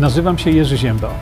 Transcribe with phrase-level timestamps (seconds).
[0.00, 1.14] Nazywam się Jerzy Ziemba.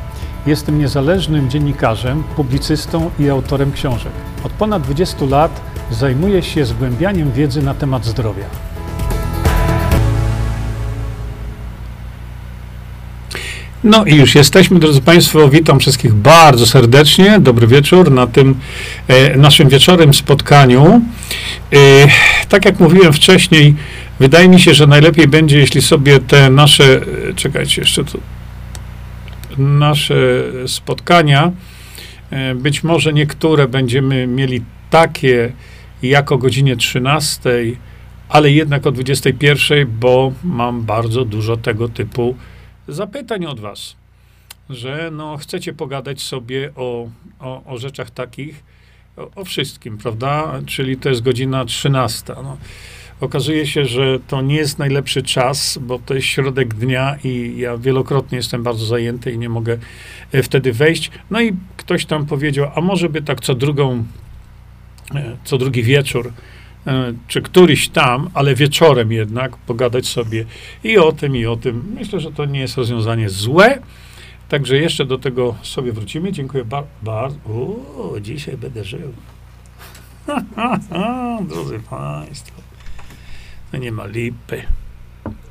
[0.46, 4.12] Jestem niezależnym dziennikarzem, publicystą i autorem książek.
[4.44, 5.60] Od ponad 20 lat
[5.90, 8.44] zajmuję się zgłębianiem wiedzy na temat zdrowia.
[13.84, 15.48] No i już jesteśmy, drodzy Państwo.
[15.48, 17.40] Witam wszystkich bardzo serdecznie.
[17.40, 18.54] Dobry wieczór na tym
[19.08, 21.00] e, naszym wieczorem spotkaniu.
[21.72, 21.78] E,
[22.48, 23.74] tak jak mówiłem wcześniej,
[24.20, 27.00] wydaje mi się, że najlepiej będzie, jeśli sobie te nasze,
[27.30, 28.20] e, czekajcie, jeszcze tu,
[29.58, 30.16] nasze
[30.66, 31.52] spotkania,
[32.30, 35.52] e, być może niektóre będziemy mieli takie
[36.02, 37.50] jak o godzinie 13,
[38.28, 42.36] ale jednak o 21, bo mam bardzo dużo tego typu
[42.88, 43.96] zapytań od was,
[44.70, 47.08] że no, chcecie pogadać sobie o,
[47.40, 48.64] o, o rzeczach takich,
[49.16, 50.60] o, o, wszystkim, prawda?
[50.66, 52.34] Czyli to jest godzina 13.
[52.42, 52.56] No.
[53.20, 57.78] Okazuje się, że to nie jest najlepszy czas, bo to jest środek dnia i ja
[57.78, 59.78] wielokrotnie jestem bardzo zajęty i nie mogę
[60.32, 61.10] e, wtedy wejść.
[61.30, 64.04] No i ktoś tam powiedział, a może by tak co drugą,
[65.14, 66.32] e, co drugi wieczór,
[66.86, 70.44] e, czy któryś tam, ale wieczorem jednak pogadać sobie
[70.84, 71.92] i o tym, i o tym.
[71.94, 73.78] Myślę, że to nie jest rozwiązanie złe.
[74.48, 76.32] Także jeszcze do tego sobie wrócimy.
[76.32, 76.88] Dziękuję bardzo.
[77.02, 77.30] Bar
[78.20, 79.12] dzisiaj będę żył.
[81.48, 82.65] Drodzy Państwo.
[83.72, 84.62] Nie ma lipy.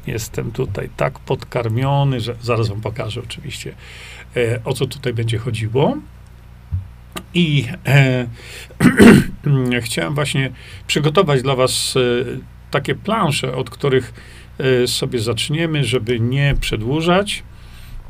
[0.08, 3.75] Jestem tutaj tak podkarmiony, że zaraz wam pokażę oczywiście,
[4.35, 5.97] e, o co tutaj będzie chodziło.
[7.33, 8.27] I e,
[9.81, 10.52] chciałem właśnie
[10.88, 11.99] przygotować dla was e,
[12.72, 14.13] takie plansze, od których
[14.57, 17.44] e, sobie zaczniemy, żeby nie przedłużać.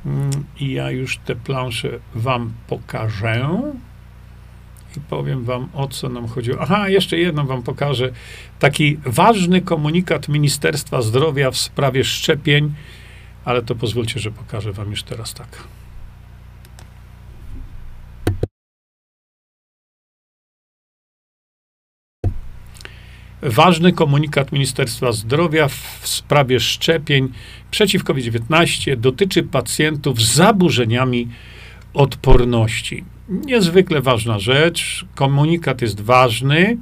[0.05, 3.49] Mm, I ja już te plansze wam pokażę
[4.99, 6.57] powiem wam, o co nam chodziło.
[6.61, 8.11] Aha, jeszcze jedno wam pokażę.
[8.59, 12.73] Taki ważny komunikat Ministerstwa Zdrowia w sprawie szczepień,
[13.45, 15.67] ale to pozwólcie, że pokażę wam już teraz tak.
[23.41, 27.29] Ważny komunikat Ministerstwa Zdrowia w sprawie szczepień
[27.71, 31.29] przeciw COVID-19 dotyczy pacjentów z zaburzeniami
[31.93, 35.05] odporności niezwykle ważna rzecz.
[35.15, 36.77] Komunikat jest ważny.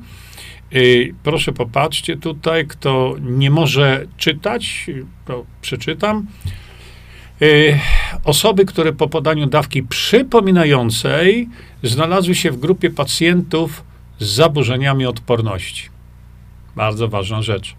[0.76, 4.86] Y, proszę popatrzcie tutaj, kto nie może czytać,
[5.26, 6.26] to przeczytam.
[7.42, 7.80] Y,
[8.24, 11.50] osoby, które po podaniu dawki przypominającej
[11.84, 13.84] znalazły się w grupie pacjentów
[14.20, 15.90] z zaburzeniami odporności.
[16.76, 17.76] Bardzo ważna rzecz.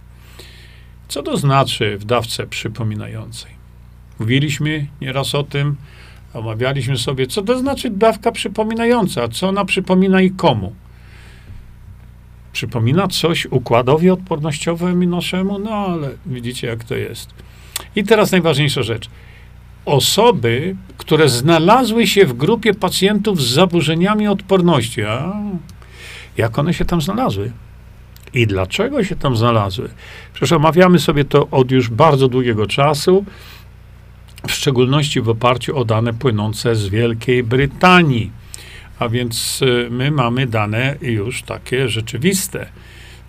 [1.08, 3.50] Co to znaczy w dawce przypominającej?
[4.18, 5.76] Mówiliśmy nieraz o tym,
[6.34, 10.72] Omawialiśmy sobie, co to znaczy dawka przypominająca, co ona przypomina i komu.
[12.52, 17.30] Przypomina coś układowi odpornościowemu naszemu, no ale widzicie, jak to jest.
[17.96, 19.10] I teraz najważniejsza rzecz.
[19.84, 25.32] Osoby, które znalazły się w grupie pacjentów z zaburzeniami odporności, a
[26.36, 27.52] jak one się tam znalazły?
[28.34, 29.88] I dlaczego się tam znalazły?
[30.32, 33.24] Przecież omawiamy sobie to od już bardzo długiego czasu
[34.48, 38.30] w szczególności w oparciu o dane płynące z Wielkiej Brytanii.
[38.98, 42.66] A więc y, my mamy dane już takie rzeczywiste.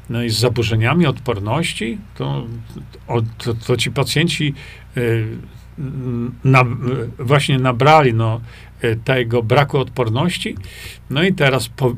[0.09, 2.45] No i z zaburzeniami odporności, to,
[3.37, 4.53] to, to ci pacjenci
[4.97, 5.27] y,
[6.43, 6.63] na,
[7.19, 8.41] właśnie nabrali no,
[8.83, 10.55] y, tego braku odporności.
[11.09, 11.95] No i teraz po,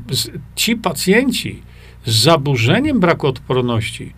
[0.56, 1.62] ci pacjenci
[2.04, 4.12] z zaburzeniem braku odporności,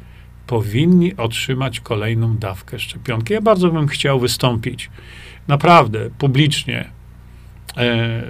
[0.50, 3.32] powinni otrzymać kolejną dawkę szczepionki.
[3.32, 4.90] Ja bardzo bym chciał wystąpić
[5.48, 6.90] naprawdę publicznie,
[7.76, 8.22] e,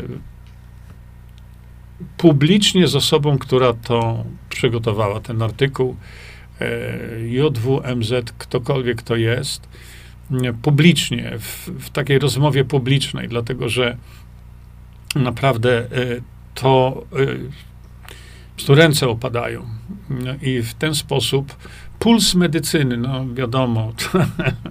[2.16, 5.96] publicznie z osobą, która to przygotowała, ten artykuł,
[6.60, 6.68] e,
[7.20, 9.68] JWMZ, ktokolwiek to jest,
[10.62, 13.96] publicznie, w, w takiej rozmowie publicznej, dlatego że
[15.14, 15.86] naprawdę e,
[16.54, 17.02] to
[18.68, 19.66] e, ręce opadają.
[20.42, 21.56] I w ten sposób
[22.00, 23.92] Puls medycyny, no wiadomo,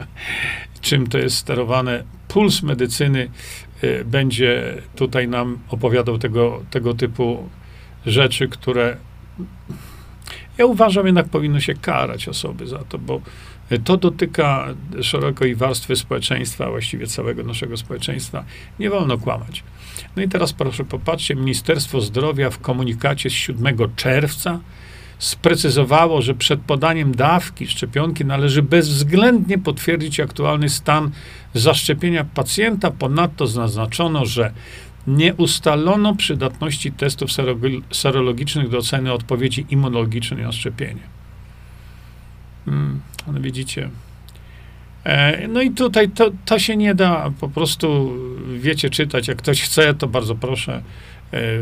[0.81, 2.03] czym to jest sterowane.
[2.27, 3.29] Puls medycyny
[3.83, 7.49] y, będzie tutaj nam opowiadał tego, tego typu
[8.05, 8.97] rzeczy, które
[10.57, 13.21] ja uważam jednak powinno się karać osoby za to, bo
[13.83, 14.67] to dotyka
[15.01, 18.43] szerokiej warstwy społeczeństwa, właściwie całego naszego społeczeństwa.
[18.79, 19.63] Nie wolno kłamać.
[20.15, 24.59] No i teraz proszę popatrzcie, Ministerstwo Zdrowia w komunikacie z 7 czerwca
[25.19, 31.11] sprecyzowało, że przed podaniem dawki szczepionki należy bezwzględnie potwierdzić aktualny stan
[31.53, 32.91] zaszczepienia pacjenta.
[32.91, 34.53] Ponadto zaznaczono, że
[35.07, 37.29] nie ustalono przydatności testów
[37.91, 41.01] serologicznych do oceny odpowiedzi immunologicznej na szczepienie.
[42.65, 43.89] Hmm, ale widzicie,
[45.03, 48.17] E, no i tutaj to, to się nie da po prostu,
[48.57, 49.27] wiecie, czytać.
[49.27, 50.81] Jak ktoś chce, to bardzo proszę,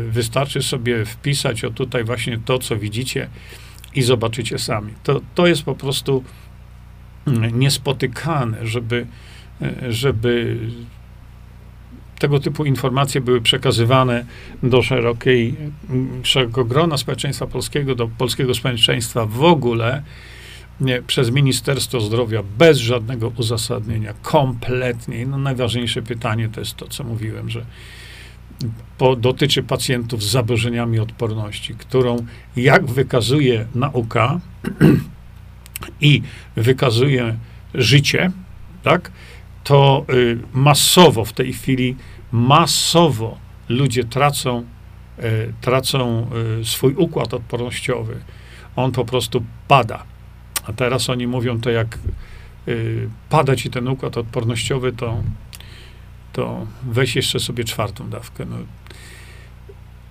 [0.08, 3.28] wystarczy sobie wpisać o tutaj właśnie to, co widzicie
[3.94, 4.92] i zobaczycie sami.
[5.02, 6.24] To, to jest po prostu
[7.26, 9.06] mm, niespotykane, żeby,
[9.62, 10.58] e, żeby
[12.18, 14.24] tego typu informacje były przekazywane
[14.62, 15.54] do szerokiej,
[15.90, 20.02] mm, szerokiego grona społeczeństwa polskiego, do polskiego społeczeństwa w ogóle,
[20.80, 25.26] nie, przez Ministerstwo Zdrowia bez żadnego uzasadnienia, kompletnie.
[25.26, 27.64] No najważniejsze pytanie to jest to, co mówiłem, że
[28.98, 32.26] po, dotyczy pacjentów z zaburzeniami odporności, którą,
[32.56, 34.40] jak wykazuje nauka
[36.00, 36.22] i
[36.56, 37.36] wykazuje
[37.74, 38.30] życie,
[38.82, 39.10] tak,
[39.64, 41.96] to y, masowo w tej chwili,
[42.32, 43.38] masowo
[43.68, 44.64] ludzie tracą,
[45.18, 46.26] y, tracą
[46.60, 48.16] y, swój układ odpornościowy.
[48.76, 50.04] On po prostu pada.
[50.66, 51.98] A teraz oni mówią to, jak
[52.68, 55.22] y, pada ci ten układ odpornościowy, to,
[56.32, 58.44] to weź jeszcze sobie czwartą dawkę.
[58.44, 58.56] No,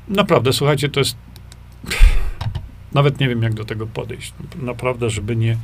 [0.07, 1.17] naprawdę, słuchajcie, to jest.
[2.93, 4.33] Nawet nie wiem, jak do tego podejść.
[4.61, 5.57] Naprawdę, żeby nie,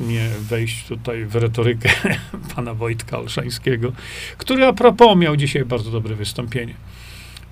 [0.00, 1.90] nie wejść tutaj w retorykę
[2.54, 3.92] pana Wojtka Olszańskiego,
[4.38, 6.74] który a propos miał dzisiaj bardzo dobre wystąpienie.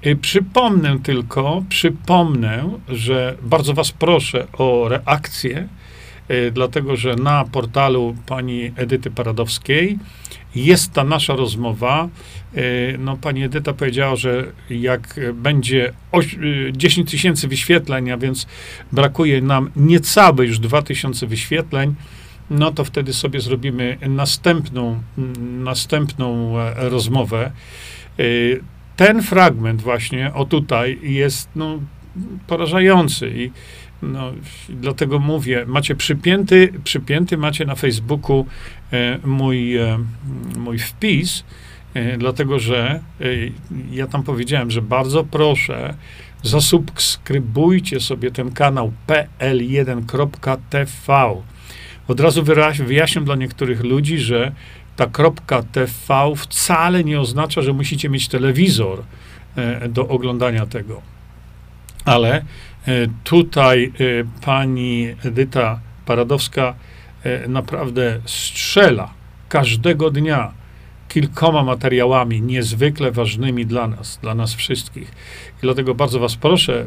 [0.06, 5.68] Y, przypomnę tylko, przypomnę, że bardzo was proszę o reakcję
[6.30, 9.98] Y, dlatego że na portalu pani Edyty Paradowskiej
[10.56, 12.08] jest ta nasza rozmowa.
[12.56, 15.92] Y, no, pani Edyta powiedziała, że jak będzie
[16.72, 18.46] 10 y, tysięcy wyświetleń, a więc
[18.92, 21.94] brakuje nam niecałe już 2000 wyświetleń,
[22.50, 25.02] no to wtedy sobie zrobimy następną,
[25.38, 27.50] następną e, rozmowę.
[28.96, 31.78] Ten fragment właśnie, o tutaj, jest no,
[32.46, 33.50] porażający i
[34.02, 34.32] no,
[34.68, 38.46] dlatego mówię, macie przypięty, przypięty macie na Facebooku
[38.92, 39.98] e, mój, e,
[40.56, 41.44] mój wpis,
[41.94, 43.00] e, dlatego że
[43.90, 45.94] ja tam powiedziałem, że bardzo proszę,
[46.42, 51.36] zasubskrybujcie sobie ten kanał pl1.tv.
[52.08, 52.44] Od razu
[52.86, 54.52] wyjaśniam dla niektórych ludzi, że
[54.96, 55.06] ta
[55.72, 59.02] .tv wcale nie oznacza, że musicie mieć telewizor
[59.88, 61.02] do oglądania tego.
[62.04, 62.44] Ale
[63.24, 66.74] tutaj e, pani Edyta Paradowska
[67.24, 69.14] e, naprawdę strzela
[69.48, 70.52] każdego dnia
[71.08, 75.08] kilkoma materiałami niezwykle ważnymi dla nas, dla nas wszystkich.
[75.58, 76.86] I dlatego bardzo Was proszę,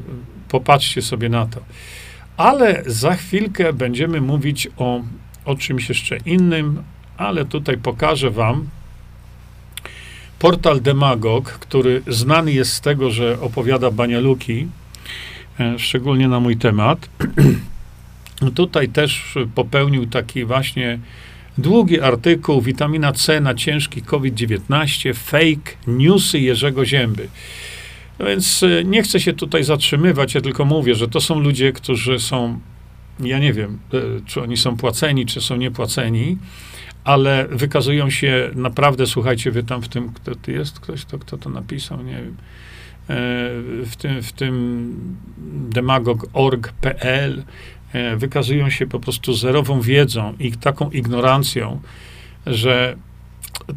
[0.50, 1.62] popatrzcie sobie na to.
[2.38, 5.02] Ale za chwilkę będziemy mówić o,
[5.45, 6.84] o czymś jeszcze innym,
[7.18, 8.68] ale tutaj pokażę Wam
[10.40, 14.89] portal Demagog, który znany jest z tego, że opowiada banialuki, E,
[15.78, 17.10] szczególnie na mój temat.
[18.56, 21.00] Tutaj też popełnił taki właśnie
[21.58, 27.28] długi artykuł Witamina C na ciężki COVID-19, fake newsy Jerzego Zięby.
[28.20, 31.74] No więc e, nie chcę się tutaj zatrzymywać, ja tylko mówię, że to są ludzie,
[31.74, 32.60] którzy są,
[33.20, 36.38] ja nie wiem, e, czy oni są płaceni, czy są niepłaceni,
[37.04, 41.38] ale wykazują się naprawdę, słuchajcie, wy tam w tym, kto to jest, ktoś, to, kto
[41.38, 42.79] to napisał, nie wiem, E,
[43.86, 44.96] w tym, w tym
[45.70, 47.44] demagog.org.pl
[47.94, 51.82] e, wykazują się po prostu zerową wiedzą i taką ignorancją,
[52.46, 52.96] że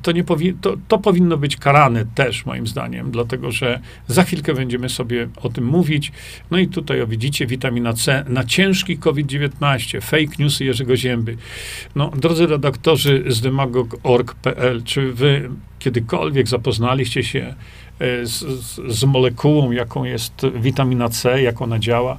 [0.03, 4.55] to, nie powi- to, to powinno być karane też, moim zdaniem, dlatego że za chwilkę
[4.55, 6.13] będziemy sobie o tym mówić.
[6.51, 11.37] No i tutaj, o, widzicie, witamina C na ciężki COVID-19, fake newsy Jerzego Zięby.
[11.95, 17.55] No, drodzy redaktorzy z demagog.org.pl, czy wy kiedykolwiek zapoznaliście się
[18.03, 18.45] E, z,
[18.89, 22.19] z, molekułą, jaką jest witamina C, jak ona działa.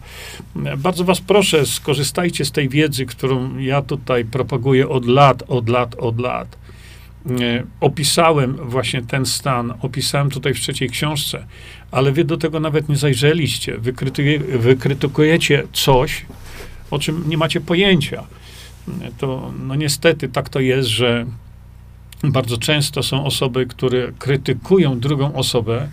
[0.78, 5.96] Bardzo Was proszę, skorzystajcie z tej wiedzy, którą ja tutaj propaguję od lat, od lat,
[5.96, 6.58] od lat.
[7.30, 11.46] E, opisałem właśnie ten stan, opisałem tutaj w trzeciej książce,
[11.92, 13.78] ale wy do tego nawet nie zajrzeliście.
[14.60, 16.25] Wykrytykujecie coś,
[16.92, 18.24] o czym nie macie pojęcia.
[19.18, 21.25] To, no niestety tak to jest, że
[22.24, 25.89] bardzo często są osoby, które krytykują drugą osobę,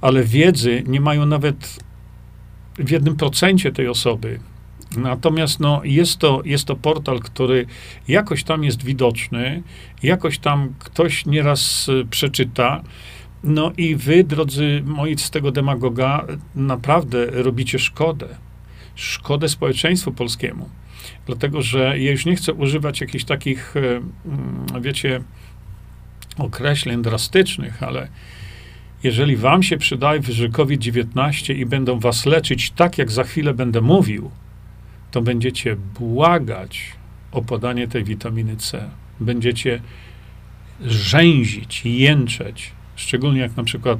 [0.00, 1.78] ale wiedzy nie mają nawet
[2.78, 4.40] w jednym procencie tej osoby.
[4.96, 7.66] Natomiast no, jest, to, jest to portal, który
[8.08, 9.62] jakoś tam jest widoczny,
[10.02, 12.82] jakoś tam ktoś nieraz y, przeczyta.
[13.44, 18.28] No i wy, drodzy moi, z tego demagoga, naprawdę robicie szkodę.
[18.94, 20.68] Szkodę społeczeństwu polskiemu.
[21.26, 25.20] Dlatego, że ja już nie chcę używać jakichś takich, y, mm, wiecie,
[26.38, 28.08] określeń drastycznych, ale
[29.02, 33.80] jeżeli wam się przydaje że COVID-19 i będą was leczyć tak, jak za chwilę będę
[33.80, 34.30] mówił,
[35.10, 36.92] to będziecie błagać
[37.32, 38.88] o podanie tej witaminy C.
[39.20, 39.80] będziecie
[40.86, 43.98] rzęzić, jęczeć, szczególnie jak na przykład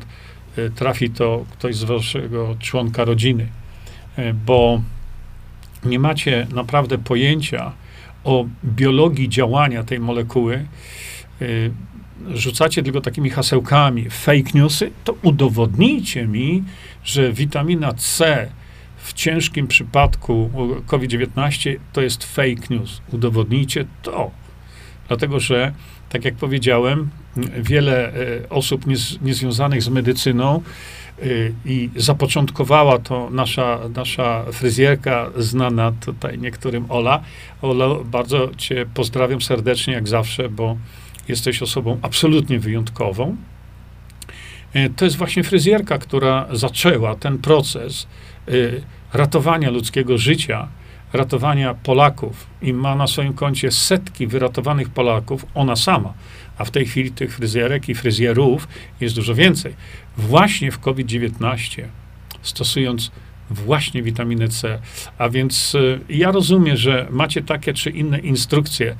[0.56, 3.46] e, trafi to ktoś z waszego członka rodziny,
[4.16, 4.82] e, bo
[5.84, 7.72] nie macie naprawdę pojęcia
[8.24, 10.54] o biologii działania tej molekuły,
[11.40, 11.46] e,
[12.34, 16.64] rzucacie tylko takimi hasełkami fake newsy, to udowodnijcie mi,
[17.04, 18.48] że witamina C
[18.96, 20.50] w ciężkim przypadku
[20.86, 23.00] COVID-19 to jest fake news.
[23.12, 24.30] Udowodnijcie to.
[25.08, 25.72] Dlatego, że
[26.08, 27.10] tak jak powiedziałem,
[27.58, 30.62] wiele e, osób niez, niezwiązanych z medycyną
[31.22, 31.24] e,
[31.64, 37.22] i zapoczątkowała to nasza, nasza fryzjerka znana tutaj niektórym Ola.
[37.62, 40.76] Ola, bardzo cię pozdrawiam serdecznie jak zawsze, bo
[41.28, 43.36] jesteś osobą absolutnie wyjątkową.
[44.72, 48.06] E, to jest właśnie fryzjerka, która zaczęła ten proces
[49.12, 50.68] ratowania ludzkiego życia
[51.12, 56.14] ratowania Polaków i ma na swoim koncie setki wyratowanych Polaków, ona sama,
[56.58, 58.68] a w tej chwili tych fryzjerek i fryzjerów
[59.00, 59.74] jest dużo więcej.
[60.16, 61.82] Właśnie w COVID-19,
[62.42, 63.10] stosując
[63.50, 64.78] właśnie witaminę C.
[65.18, 68.96] A więc y, ja rozumiem, że macie takie czy inne instrukcje,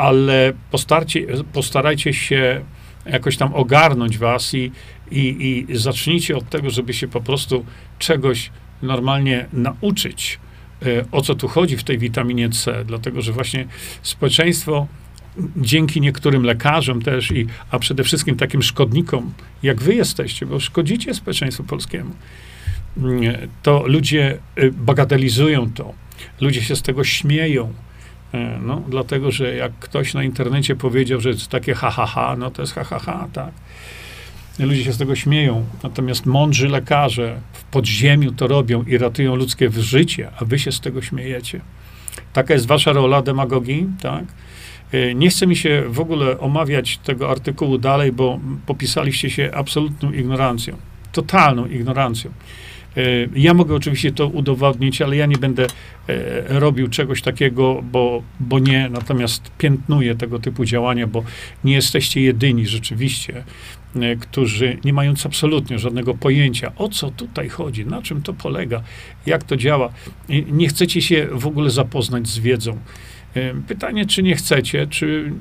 [0.00, 0.52] ale
[1.52, 2.64] postarajcie się
[3.06, 4.72] jakoś tam ogarnąć was i,
[5.10, 7.64] i, i zacznijcie od tego, żeby się po prostu
[7.98, 8.50] czegoś
[8.82, 10.38] normalnie nauczyć
[10.86, 13.66] E, o co tu chodzi w tej witaminie C, dlatego że właśnie
[14.02, 14.86] społeczeństwo
[15.56, 21.14] dzięki niektórym lekarzom też, i, a przede wszystkim takim szkodnikom, jak wy jesteście, bo szkodzicie
[21.14, 22.10] społeczeństwu polskiemu,
[22.96, 25.94] mm, to ludzie y, bagatelizują to.
[26.40, 27.72] Ludzie się z tego śmieją.
[28.34, 32.36] E, no, dlatego, że jak ktoś na internecie powiedział, że jest takie ha, ha, ha,
[32.38, 33.50] no to jest ha, ha, ha, tak.
[34.58, 35.64] Ludzie się z tego śmieją.
[35.82, 40.80] Natomiast mądrzy lekarze w podziemiu to robią i ratują ludzkie życie, a wy się z
[40.80, 41.60] tego śmiejecie.
[42.32, 44.24] Taka jest wasza rola demagogii, tak?
[44.92, 50.12] E, nie chce mi się w ogóle omawiać tego artykułu dalej, bo popisaliście się absolutną
[50.12, 50.76] ignorancją,
[51.12, 52.30] totalną ignorancją.
[52.96, 53.02] E,
[53.36, 55.66] ja mogę oczywiście to udowodnić, ale ja nie będę
[56.08, 61.24] e, robił czegoś takiego, bo, bo nie, natomiast piętnuję tego typu działania, bo
[61.64, 63.44] nie jesteście jedyni rzeczywiście.
[63.96, 68.82] E, którzy nie mając absolutnie żadnego pojęcia, o co tutaj chodzi, na czym to polega,
[69.26, 69.92] jak to działa,
[70.28, 72.78] nie chcecie się w ogóle zapoznać z wiedzą.
[73.68, 75.32] Pytanie, czy nie chcecie, czy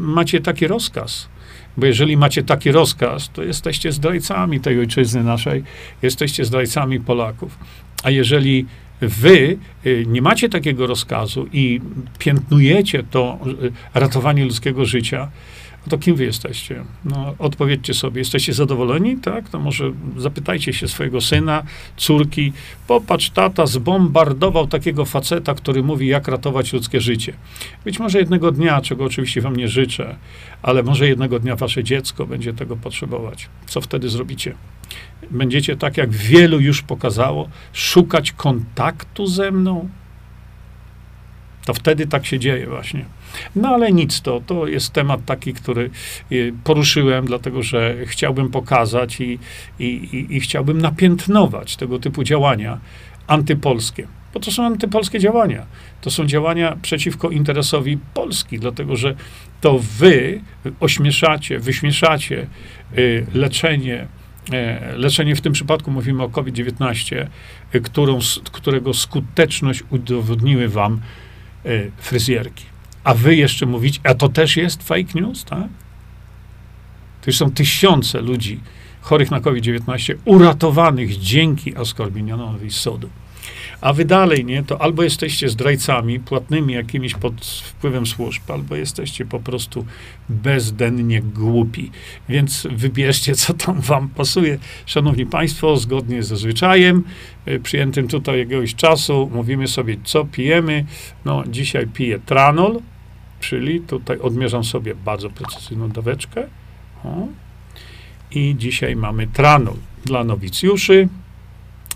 [0.00, 1.28] macie taki rozkaz?
[1.76, 5.62] Bo jeżeli macie taki rozkaz, to jesteście zdrajcami tej ojczyzny naszej,
[6.02, 7.58] jesteście zdrajcami Polaków.
[8.02, 8.66] A jeżeli
[9.00, 11.80] wy e, nie macie takiego rozkazu i
[12.18, 13.38] piętnujecie to
[13.94, 15.30] ratowanie ludzkiego życia,
[15.90, 16.84] to kim wy jesteście?
[17.04, 19.16] No, odpowiedzcie sobie, jesteście zadowoleni?
[19.16, 19.48] Tak?
[19.48, 21.62] To może zapytajcie się swojego syna,
[21.96, 22.52] córki.
[22.86, 27.32] Popatrz, tata zbombardował takiego faceta, który mówi, jak ratować ludzkie życie.
[27.84, 30.16] Być może jednego dnia, czego oczywiście wam nie życzę,
[30.62, 33.48] ale może jednego dnia wasze dziecko będzie tego potrzebować.
[33.66, 34.54] Co wtedy zrobicie?
[35.30, 39.88] Będziecie tak, jak wielu już pokazało, szukać kontaktu ze mną?
[41.64, 43.04] To wtedy tak się dzieje właśnie.
[43.56, 45.90] No ale nic to, to jest temat taki, który
[46.32, 49.38] y, poruszyłem, dlatego że chciałbym pokazać i,
[49.78, 52.80] i, i, i chciałbym napiętnować tego typu działania
[53.26, 54.06] antypolskie.
[54.34, 55.66] Bo to są antypolskie działania.
[56.00, 59.14] To są działania przeciwko interesowi Polski, dlatego że
[59.60, 60.40] to wy
[60.80, 62.46] ośmieszacie, wyśmieszacie
[62.98, 64.06] y, leczenie
[64.94, 67.26] y, leczenie w tym przypadku mówimy o COVID-19,
[67.82, 68.18] którą,
[68.52, 71.00] którego skuteczność udowodniły wam
[71.96, 72.64] fryzjerki.
[73.06, 75.68] A wy jeszcze mówicie, a to też jest fake news, tak?
[77.20, 78.60] To już są tysiące ludzi
[79.00, 83.08] chorych na COVID-19 uratowanych dzięki askorbinionowi sodu.
[83.80, 89.26] A wy dalej, nie, to albo jesteście zdrajcami płatnymi jakimiś pod wpływem służb, albo jesteście
[89.26, 89.86] po prostu
[90.28, 91.90] bezdennie głupi.
[92.28, 94.58] Więc wybierzcie, co tam wam pasuje.
[94.86, 97.04] Szanowni Państwo, zgodnie ze zwyczajem,
[97.48, 100.84] y, przyjętym tutaj jakiegoś czasu, mówimy sobie, co pijemy.
[101.24, 102.80] No, dzisiaj piję tranol,
[103.40, 106.46] czyli tutaj odmierzam sobie bardzo precyzyjną daweczkę.
[107.04, 107.26] O.
[108.30, 111.08] I dzisiaj mamy tranol dla nowicjuszy.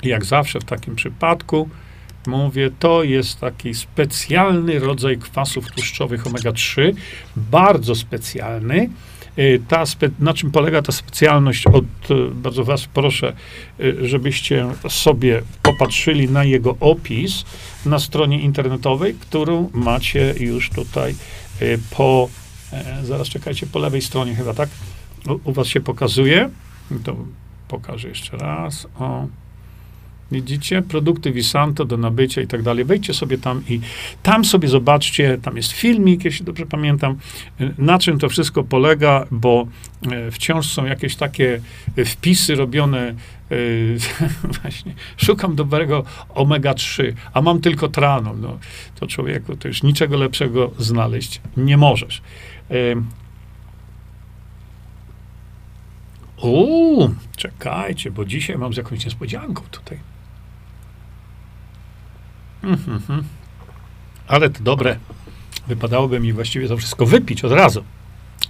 [0.03, 1.69] Jak zawsze w takim przypadku
[2.27, 6.93] mówię, to jest taki specjalny rodzaj kwasów tłuszczowych omega-3,
[7.37, 8.91] bardzo specjalny.
[9.39, 9.85] Y, ta
[10.19, 11.67] na czym polega ta specjalność?
[11.67, 13.33] Od, y, bardzo was proszę,
[13.81, 17.45] y, żebyście sobie popatrzyli na jego opis
[17.87, 21.15] na stronie internetowej, którą macie już tutaj
[21.91, 22.29] po,
[22.73, 24.69] e, zaraz czekajcie, po lewej stronie chyba, tak?
[25.29, 26.51] U, u was się pokazuje.
[27.05, 27.17] To
[27.69, 28.87] pokażę jeszcze raz.
[28.99, 29.27] O.
[30.33, 30.83] Widzicie?
[30.83, 32.85] Produkty Visanto do nabycia i tak dalej.
[32.85, 33.81] Wejdźcie sobie tam i
[34.23, 37.17] tam sobie zobaczcie, tam jest filmik, jeśli dobrze pamiętam,
[37.79, 39.67] na czym to wszystko polega, bo
[40.13, 41.61] e, wciąż są jakieś takie
[42.07, 43.15] wpisy robione e,
[44.63, 48.35] właśnie, szukam dobrego omega-3, a mam tylko trano.
[48.35, 48.59] No,
[49.01, 52.23] to człowieku, to już niczego lepszego znaleźć nie możesz.
[52.71, 52.75] E,
[56.43, 60.10] Uuu, czekajcie, bo dzisiaj mam z jakąś niespodzianką tutaj.
[62.63, 63.25] Mhm.
[64.29, 64.97] Ale to dobre.
[65.69, 67.85] Wypadałoby mi właściwie to wszystko wypić od razu.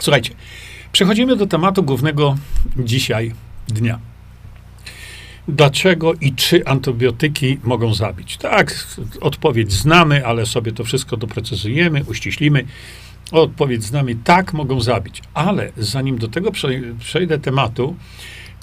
[0.00, 0.34] Słuchajcie,
[0.92, 2.36] przechodzimy do tematu głównego
[2.76, 3.32] dzisiaj
[3.68, 3.98] dnia.
[5.48, 8.36] Dlaczego i czy antybiotyki mogą zabić?
[8.36, 8.86] Tak,
[9.20, 12.64] odpowiedź znamy, ale sobie to wszystko doprecyzujemy, uściślimy.
[13.32, 15.22] Odpowiedź znamy, tak, mogą zabić.
[15.34, 16.52] Ale zanim do tego
[16.98, 17.96] przejdę tematu,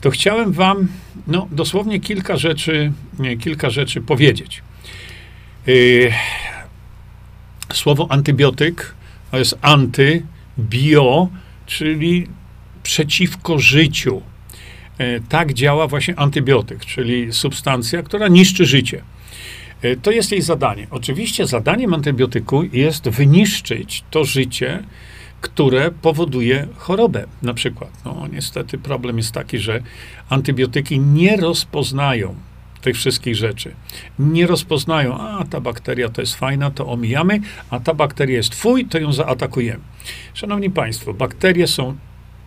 [0.01, 0.88] to chciałem wam
[1.27, 2.92] no, dosłownie kilka rzeczy,
[3.39, 4.63] kilka rzeczy powiedzieć.
[5.68, 6.14] Yy,
[7.74, 8.96] słowo antybiotyk
[9.32, 10.24] to jest anty,
[10.60, 11.30] bio,
[11.66, 12.28] czyli
[12.84, 14.22] przeciwko życiu.
[15.00, 19.02] Yy, tak działa właśnie antybiotyk, czyli substancja, która niszczy życie.
[19.84, 20.88] Yy, to jest jej zadanie.
[20.92, 24.84] Oczywiście zadaniem antybiotyku jest wyniszczyć to życie,
[25.42, 27.26] które powoduje chorobę.
[27.42, 29.82] Na przykład, no niestety problem jest taki, że
[30.30, 32.36] antybiotyki nie rozpoznają
[32.82, 33.76] tych wszystkich rzeczy.
[34.20, 38.86] Nie rozpoznają, a ta bakteria to jest fajna, to omijamy, a ta bakteria jest twój,
[38.86, 39.84] to ją zaatakujemy.
[40.34, 41.98] Szanowni Państwo, bakterie są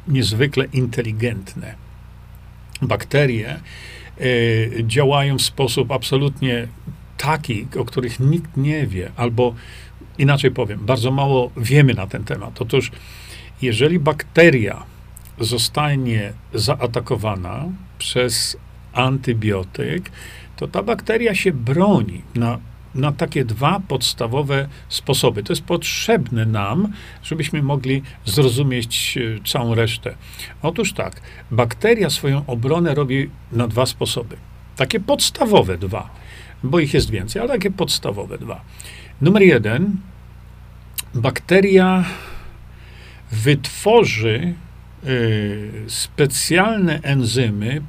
[0.09, 1.75] niezwykle inteligentne.
[2.83, 3.61] Bakterie
[4.21, 6.69] y, działają w sposób absolutnie
[7.17, 9.55] taki, o których nikt nie wie, albo
[10.19, 12.63] inaczej powiem, bardzo mało wiemy na ten temat.
[12.63, 12.91] Otóż,
[13.63, 14.83] jeżeli bakteria
[15.41, 17.65] zostanie zaatakowana
[17.99, 18.57] przez
[19.03, 20.11] antybiotyk,
[20.57, 22.59] to ta bakteria się broni na,
[22.95, 25.43] na takie dwa podstawowe sposoby.
[25.43, 26.93] To jest potrzebne nam,
[27.23, 30.15] żebyśmy mogli zrozumieć e, całą resztę.
[30.63, 34.37] Otóż tak, bakteria swoją obronę robi na dwa sposoby.
[34.77, 36.11] Takie podstawowe dwa,
[36.63, 38.61] bo ich jest więcej, ale takie podstawowe dwa.
[39.21, 39.97] Numer jeden,
[41.15, 42.05] bakteria
[43.33, 44.55] wytworzy
[45.05, 47.83] y, specjalne enzymy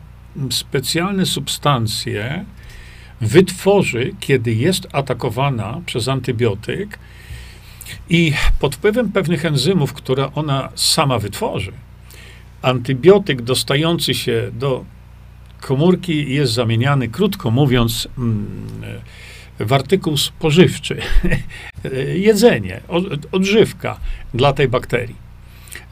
[0.51, 2.45] specjalne substancje
[3.21, 6.99] wytworzy, kiedy jest atakowana przez antybiotyk
[8.09, 11.71] i pod wpływem pewnych enzymów, które ona sama wytworzy,
[12.61, 14.85] antybiotyk dostający się do
[15.61, 18.71] komórki jest zamieniany, krótko mówiąc, mm,
[19.59, 20.97] w artykuł spożywczy,
[22.27, 22.81] jedzenie,
[23.31, 23.99] odżywka
[24.33, 25.30] dla tej bakterii.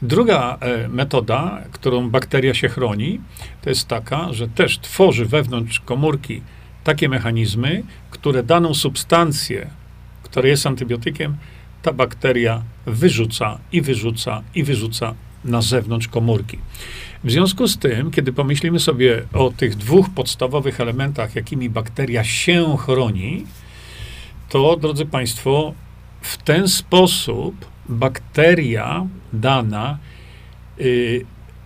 [0.02, 3.20] Druga e, metoda, którą bakteria się chroni,
[3.62, 6.42] to jest taka, że też tworzy wewnątrz komórki
[6.84, 9.70] takie mechanizmy, które daną substancję,
[10.22, 11.36] która jest antybiotykiem,
[11.82, 15.14] ta bakteria wyrzuca i wyrzuca i wyrzuca
[15.44, 16.58] na zewnątrz komórki.
[17.24, 22.76] W związku z tym, kiedy pomyślimy sobie o tych dwóch podstawowych elementach, jakimi bakteria się
[22.76, 23.46] chroni,
[24.48, 25.74] to, drodzy Państwo,
[26.20, 27.54] w ten sposób
[27.90, 29.98] bakteria dana,
[30.80, 31.24] y,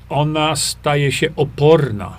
[0.08, 2.16] ona staje się oporna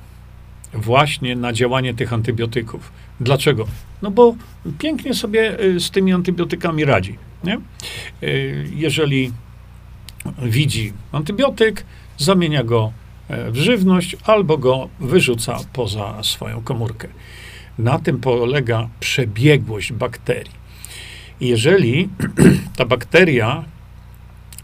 [0.73, 2.91] właśnie na działanie tych antybiotyków.
[3.19, 3.67] Dlaczego?
[4.01, 4.35] No bo
[4.79, 7.17] pięknie sobie y, z tymi antybiotykami radzi.
[7.43, 7.59] Nie?
[8.23, 9.31] Y, jeżeli
[10.41, 11.85] widzi antybiotyk,
[12.17, 12.91] zamienia go
[13.29, 17.07] e, w żywność albo go wyrzuca poza swoją komórkę.
[17.79, 20.65] Na tym polega przebiegłość bakterii.
[21.41, 22.09] Jeżeli
[22.77, 23.63] ta bakteria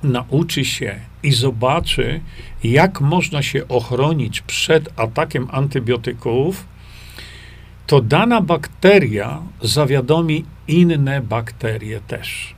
[0.03, 2.21] nauczy się i zobaczy,
[2.63, 6.65] jak można się ochronić przed atakiem antybiotyków,
[7.87, 12.55] to dana bakteria zawiadomi inne bakterie też.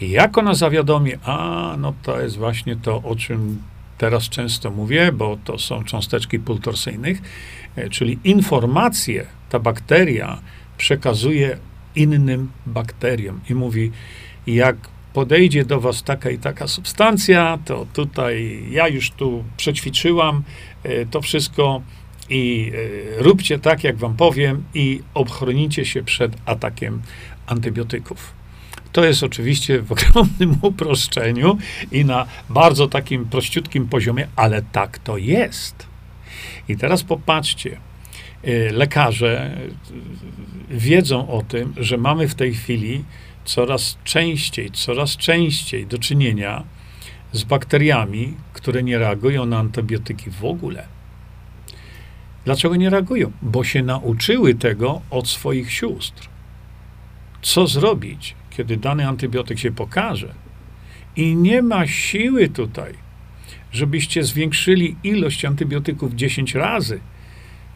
[0.00, 1.12] Jak ona zawiadomi?
[1.24, 3.62] A, no to jest właśnie to, o czym
[3.98, 7.22] teraz często mówię, bo to są cząsteczki pultorsyjnych,
[7.76, 10.38] e, czyli informacje ta bakteria
[10.76, 11.58] przekazuje
[11.96, 13.90] innym bakteriom i mówi,
[14.46, 14.76] jak
[15.12, 20.42] podejdzie do was taka i taka substancja, to tutaj ja już tu przećwiczyłam
[20.82, 21.82] e, to wszystko
[22.30, 22.72] i
[23.18, 27.02] e, róbcie tak, jak wam powiem i ochronicie się przed atakiem
[27.46, 28.34] antybiotyków.
[28.92, 31.58] To jest oczywiście w ogromnym uproszczeniu
[31.92, 35.86] i na bardzo takim prościutkim poziomie, ale tak to jest.
[36.68, 37.80] I teraz popatrzcie,
[38.42, 39.56] e, lekarze
[40.70, 43.04] wiedzą o tym, że mamy w tej chwili
[43.44, 46.64] coraz częściej, coraz częściej do czynienia
[47.32, 50.86] z bakteriami, które nie reagują na antybiotyki w ogóle.
[52.44, 53.32] Dlaczego nie reagują?
[53.42, 56.28] Bo się nauczyły tego od swoich sióstr.
[57.42, 60.34] Co zrobić, kiedy dany antybiotyk się pokaże
[61.16, 62.94] i nie ma siły tutaj,
[63.72, 67.00] żebyście zwiększyli ilość antybiotyków 10 razy.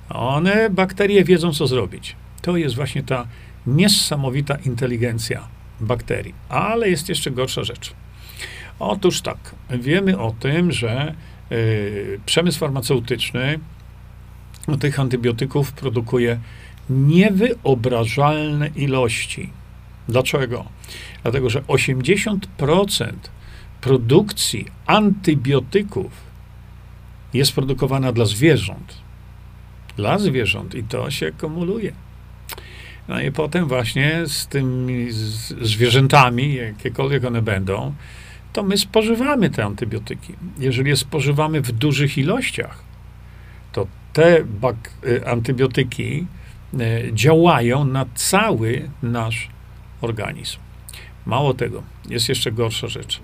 [0.08, 2.16] One, bakterie, wiedzą, co zrobić.
[2.42, 3.26] To jest właśnie ta
[3.66, 6.34] niesamowita inteligencja bakterii.
[6.48, 7.94] Ale jest jeszcze gorsza rzecz.
[8.78, 11.14] Otóż tak, wiemy o tym, że
[11.52, 13.58] y, przemysł farmaceutyczny
[14.80, 16.38] tych antybiotyków produkuje
[16.90, 19.50] niewyobrażalne ilości.
[20.08, 20.64] Dlaczego?
[21.22, 23.12] Dlatego, że 80%
[23.80, 26.12] produkcji antybiotyków
[27.34, 28.94] jest produkowana dla zwierząt.
[29.96, 31.92] Dla zwierząt i to się kumuluje.
[33.08, 35.06] No i potem właśnie z tymi
[35.60, 37.94] zwierzętami, jakiekolwiek one będą,
[38.52, 40.34] to my spożywamy te antybiotyki.
[40.58, 42.84] Jeżeli je spożywamy w dużych ilościach,
[43.72, 44.40] to te
[45.06, 46.26] y, antybiotyki
[46.74, 49.48] y, działają na cały nasz
[50.00, 50.58] organizm.
[51.26, 53.20] Mało tego, jest jeszcze gorsza rzecz.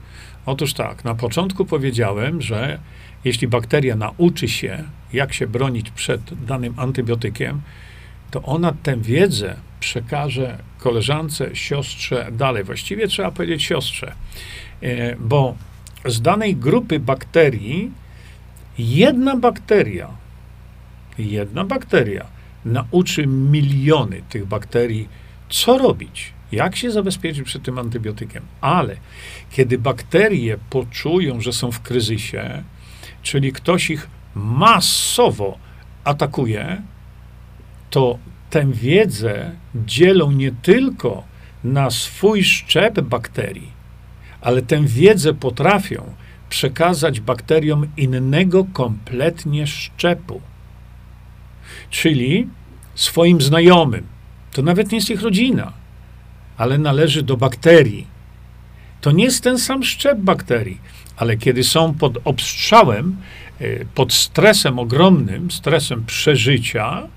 [0.46, 2.78] Otóż tak, na początku powiedziałem, że
[3.24, 7.60] jeśli bakteria nauczy się, jak się bronić przed danym antybiotykiem,
[8.30, 12.64] to ona tę wiedzę przekaże koleżance, siostrze dalej.
[12.64, 14.14] Właściwie trzeba powiedzieć siostrze,
[14.82, 15.54] e, bo
[16.04, 17.90] z danej grupy bakterii
[18.78, 20.08] jedna bakteria,
[21.18, 22.26] jedna bakteria
[22.64, 25.08] nauczy miliony tych bakterii,
[25.48, 28.42] co robić, jak się zabezpieczyć przed tym antybiotykiem.
[28.60, 28.96] Ale
[29.50, 32.62] kiedy bakterie poczują, że są w kryzysie,
[33.22, 35.58] czyli ktoś ich masowo
[36.04, 36.82] atakuje,
[37.90, 38.18] to
[38.52, 41.24] tę wiedzę dzielą nie tylko
[41.64, 43.72] na swój szczep bakterii,
[44.40, 46.14] ale tę wiedzę potrafią
[46.48, 50.40] przekazać bakteriom innego kompletnie szczepu.
[51.90, 52.46] Czyli
[52.94, 54.06] swoim znajomym.
[54.52, 55.72] To nawet nie jest ich rodzina,
[56.56, 58.06] ale należy do bakterii.
[59.00, 60.80] To nie jest ten sam szczep bakterii,
[61.16, 63.16] ale kiedy są pod obstrzałem,
[63.60, 67.08] e, pod stresem ogromnym, stresem przeżycia,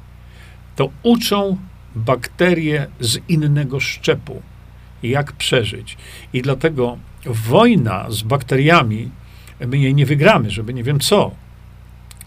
[0.75, 1.57] to uczą
[1.95, 4.41] bakterie z innego szczepu,
[5.03, 5.97] jak przeżyć.
[6.33, 9.09] I dlatego wojna z bakteriami,
[9.67, 11.31] my jej nie wygramy, żeby nie wiem co.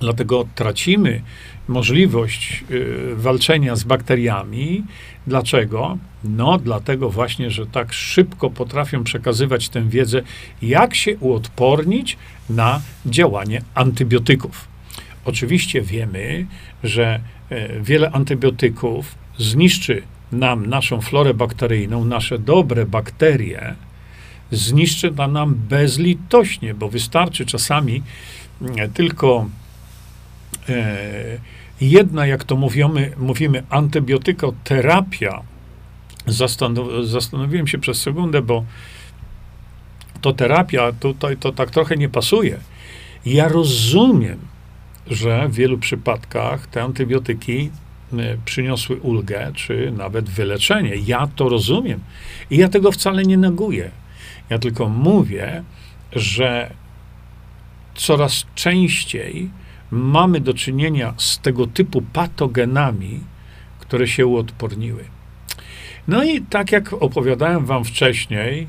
[0.01, 1.23] Dlatego tracimy
[1.69, 4.85] możliwość y, walczenia z bakteriami.
[5.27, 5.99] Dlaczego?
[6.25, 10.23] No, dlatego właśnie, że tak szybko potrafią przekazywać tę wiedzę,
[10.63, 12.17] jak się uodpornić
[12.51, 14.69] na działanie antybiotyków.
[15.25, 16.47] Oczywiście wiemy,
[16.85, 17.21] że
[17.81, 23.75] wiele antybiotyków zniszczy nam naszą florę bakteryjną, nasze dobre bakterie,
[24.51, 28.03] zniszczy to nam bezlitośnie, bo wystarczy czasami
[28.77, 29.49] e, tylko
[30.69, 31.39] e,
[31.81, 35.43] jedna, jak to mówimy, mówimy antybiotykoterapia.
[36.27, 38.65] Zastanow, zastanowiłem się przez sekundę, bo
[40.21, 42.59] to terapia tutaj to tak trochę nie pasuje.
[43.27, 44.39] Ja rozumiem,
[45.11, 47.71] że w wielu przypadkach te antybiotyki
[48.13, 50.97] y, przyniosły ulgę, czy nawet wyleczenie.
[51.07, 52.01] Ja to rozumiem.
[52.51, 53.91] I ja tego wcale nie neguję.
[54.51, 55.63] Ja tylko mówię,
[56.13, 56.71] że
[57.95, 59.51] coraz częściej
[59.91, 63.21] mamy do czynienia z tego typu patogenami,
[63.79, 65.05] które się uodporniły.
[66.09, 68.69] No i tak jak opowiadałem wam wcześniej,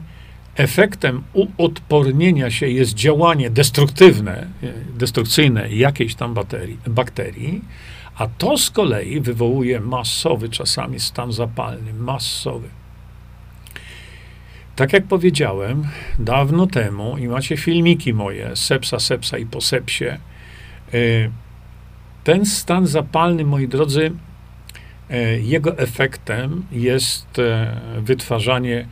[0.60, 4.48] efektem uodpornienia się jest działanie destruktywne,
[4.98, 7.62] destrukcyjne jakiejś tam baterii, bakterii,
[8.16, 12.68] a to z kolei wywołuje masowy czasami stan zapalny, masowy.
[14.76, 15.88] Tak jak powiedziałem
[16.20, 20.18] dawno temu, i macie filmiki moje, sepsa, sepsa i po sepsie,
[20.94, 21.32] y,
[22.24, 24.12] ten stan zapalny, moi drodzy,
[25.12, 27.42] y, jego efektem jest
[28.02, 28.88] wytwarzanie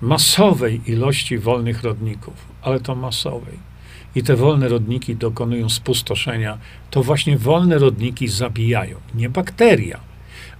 [0.00, 3.70] masowej ilości wolnych rodników, ale to masowej.
[4.14, 6.58] I te wolne rodniki dokonują spustoszenia.
[6.90, 10.00] To właśnie wolne rodniki zabijają, nie bakteria.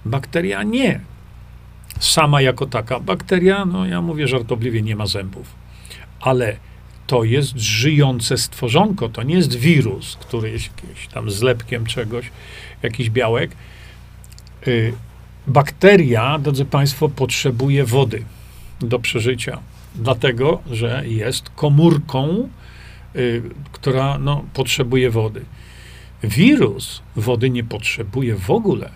[0.05, 0.99] Bakteria nie.
[1.99, 5.55] Sama jako taka bakteria, no ja mówię żartobliwie, nie ma zębów.
[6.19, 6.57] Ale
[7.07, 12.31] to jest żyjące stworzonko, to nie jest wirus, który jest jakimś tam zlepkiem czegoś,
[12.83, 13.51] jakiś białek.
[14.67, 14.93] Y,
[15.47, 18.23] bakteria, drodzy Państwo, potrzebuje wody
[18.81, 19.59] do przeżycia,
[19.95, 22.49] dlatego że jest komórką,
[23.15, 23.41] y,
[23.71, 25.45] która no, potrzebuje wody.
[26.23, 28.89] Wirus wody nie potrzebuje w ogóle.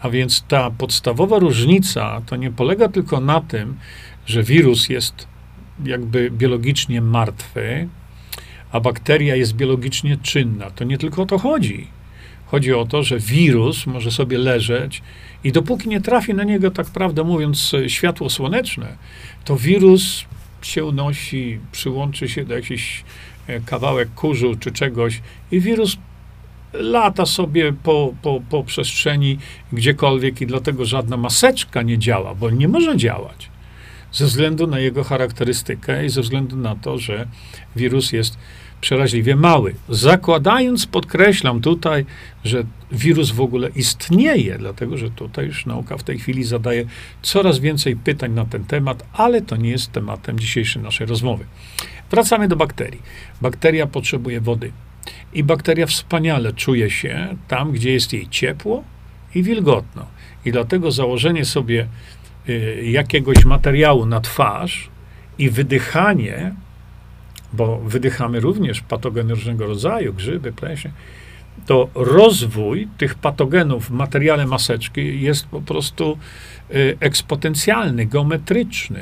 [0.00, 3.76] A więc ta podstawowa różnica to nie polega tylko na tym,
[4.26, 5.26] że wirus jest
[5.84, 7.88] jakby biologicznie martwy,
[8.72, 10.70] a bakteria jest biologicznie czynna.
[10.70, 11.86] To nie tylko o to chodzi.
[12.46, 15.02] Chodzi o to, że wirus może sobie leżeć
[15.44, 18.96] i dopóki nie trafi na niego, tak prawdę mówiąc, światło słoneczne,
[19.44, 20.24] to wirus
[20.62, 23.04] się unosi, przyłączy się do jakiś
[23.46, 25.96] e, kawałek kurzu czy czegoś i wirus
[26.72, 29.38] lata sobie po, po, po przestrzeni
[29.72, 33.50] gdziekolwiek i dlatego żadna maseczka nie działa, bo nie może działać
[34.12, 37.26] ze względu na jego charakterystykę i ze względu na to, że
[37.76, 38.38] wirus jest
[38.80, 39.74] przeraźliwie mały.
[39.88, 42.04] Zakładając, podkreślam tutaj,
[42.44, 46.84] że wirus w ogóle istnieje, dlatego że tutaj już nauka w tej chwili zadaje
[47.22, 51.44] coraz więcej pytań na ten temat, ale to nie jest tematem dzisiejszej naszej rozmowy.
[52.10, 53.02] Wracamy do bakterii.
[53.40, 54.72] Bakteria potrzebuje wody.
[55.32, 58.84] I bakteria wspaniale czuje się tam, gdzie jest jej ciepło
[59.34, 60.06] i wilgotno.
[60.44, 61.86] I dlatego założenie sobie
[62.48, 64.88] y, jakiegoś materiału na twarz
[65.38, 66.54] i wydychanie
[67.52, 70.90] bo wydychamy również patogeny różnego rodzaju, grzyby, pleśnie,
[71.66, 76.18] to rozwój tych patogenów w materiale maseczki jest po prostu
[76.70, 79.00] y, eksponencjalny, geometryczny.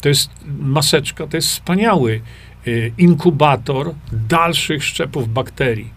[0.00, 2.20] To jest maseczka, to jest wspaniały
[2.66, 5.90] y, inkubator dalszych szczepów bakterii.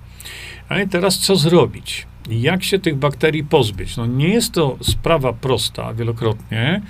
[0.70, 2.08] Ale teraz co zrobić?
[2.30, 3.98] Jak się tych bakterii pozbyć?
[3.98, 6.82] No nie jest to sprawa prosta wielokrotnie,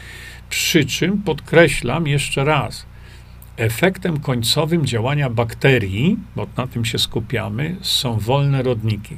[0.50, 2.86] przy czym podkreślam jeszcze raz,
[3.60, 9.16] Efektem końcowym działania bakterii, bo na tym się skupiamy, są wolne rodniki.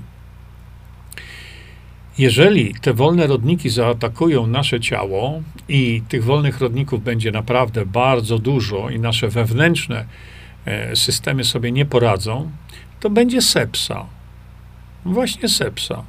[2.17, 8.89] Jeżeli te wolne rodniki zaatakują nasze ciało i tych wolnych rodników będzie naprawdę bardzo dużo
[8.89, 10.05] i nasze wewnętrzne
[10.65, 12.51] e, systemy sobie nie poradzą,
[12.99, 14.05] to będzie sepsa.
[15.05, 16.03] Właśnie sepsa.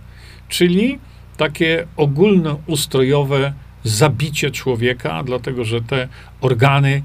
[0.48, 0.98] Czyli
[1.36, 3.52] takie ogólnoustrojowe
[3.84, 6.08] zabicie człowieka, dlatego że te
[6.40, 7.02] organy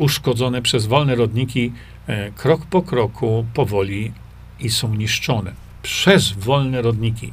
[0.00, 1.72] uszkodzone przez wolne rodniki
[2.06, 4.12] e, krok po kroku, powoli
[4.60, 7.32] i są niszczone przez wolne rodniki.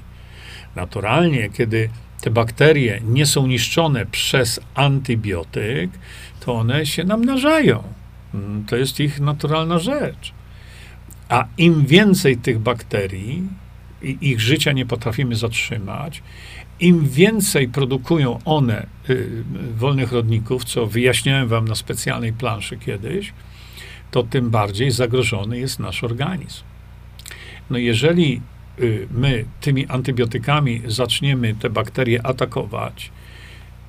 [0.76, 1.90] Naturalnie, kiedy
[2.22, 5.92] te bakterie nie są niszczone przez antybiotyk,
[6.40, 7.84] to one się namnażają.
[8.34, 10.34] Mm, to jest ich naturalna rzecz.
[11.30, 13.44] A im więcej tych bakterii,
[14.02, 16.24] ich życia nie potrafimy zatrzymać,
[16.80, 19.44] im więcej produkują one y,
[19.78, 23.34] wolnych rodników, co wyjaśniałem wam na specjalnej planszy kiedyś,
[24.12, 26.64] to tym bardziej zagrożony jest nasz organizm.
[27.70, 28.42] No jeżeli
[28.80, 33.12] y, my tymi antybiotykami zaczniemy te bakterie atakować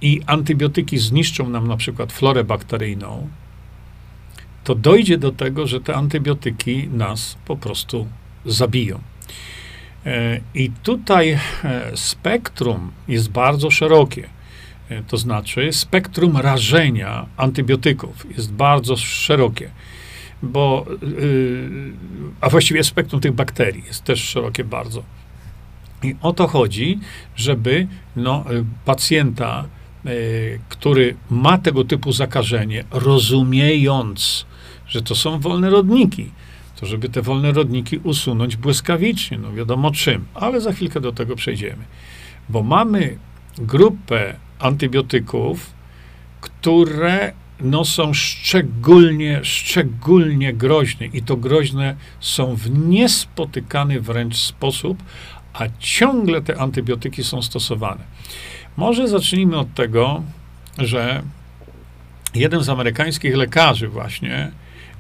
[0.01, 3.29] i antybiotyki zniszczą nam na przykład florę bakteryjną,
[4.65, 8.07] to dojdzie do tego, że te antybiotyki nas po prostu
[8.47, 9.01] zabiją.
[10.09, 11.39] E, I tutaj e,
[11.95, 14.29] spektrum jest bardzo szerokie.
[14.89, 19.71] E, to znaczy, spektrum rażenia antybiotyków jest bardzo szerokie,
[20.43, 20.87] bo,
[22.41, 25.03] a właściwie spektrum tych bakterii jest też szerokie bardzo.
[26.03, 26.99] I o to chodzi,
[27.37, 28.45] żeby no,
[28.85, 29.65] pacjenta,
[30.69, 34.47] który ma tego typu zakażenie, rozumiejąc,
[34.87, 36.31] że to są wolne rodniki,
[36.81, 41.37] to żeby te wolne rodniki usunąć błyskawicznie, no wiadomo czym, ale za chwilkę do tego
[41.37, 41.85] przejdziemy.
[42.49, 43.19] Bo mamy
[43.59, 45.71] grupę antybiotyków,
[46.41, 55.03] które no, są szczególnie, szczególnie groźne i to groźne są w niespotykany wręcz sposób,
[55.53, 58.05] a ciągle te antybiotyki są stosowane.
[58.77, 60.23] Może zacznijmy od tego,
[60.79, 61.23] że
[62.35, 64.53] jeden z amerykańskich lekarzy właśnie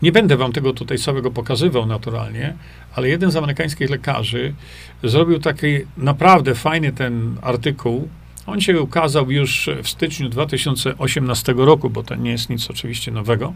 [0.02, 2.54] nie będę wam tego tutaj całego pokazywał naturalnie,
[2.94, 4.54] ale jeden z amerykańskich lekarzy
[5.02, 8.08] zrobił taki naprawdę fajny ten artykuł.
[8.46, 13.54] On się ukazał już w styczniu 2018 roku, bo to nie jest nic oczywiście nowego.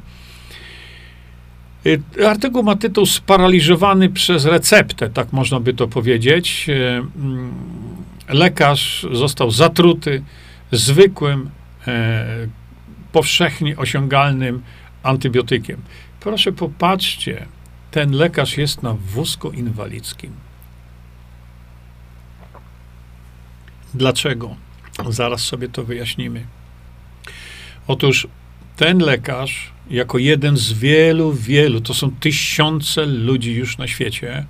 [1.86, 6.66] Y, artykuł ma tytuł Sparaliżowany przez receptę, tak można by to powiedzieć.
[6.68, 7.52] Y, mm,
[8.28, 10.22] lekarz został zatruty
[10.72, 11.50] zwykłym,
[11.86, 12.26] e,
[13.12, 14.62] powszechnie osiągalnym
[15.02, 15.82] antybiotykiem.
[16.22, 17.46] Proszę popatrzcie,
[17.90, 20.32] ten lekarz jest na wózku inwalidzkim.
[23.94, 24.56] Dlaczego?
[25.08, 26.46] Zaraz sobie to wyjaśnimy.
[27.86, 28.26] Otóż
[28.76, 34.46] ten lekarz, jako jeden z wielu, wielu, to są tysiące ludzi już na świecie,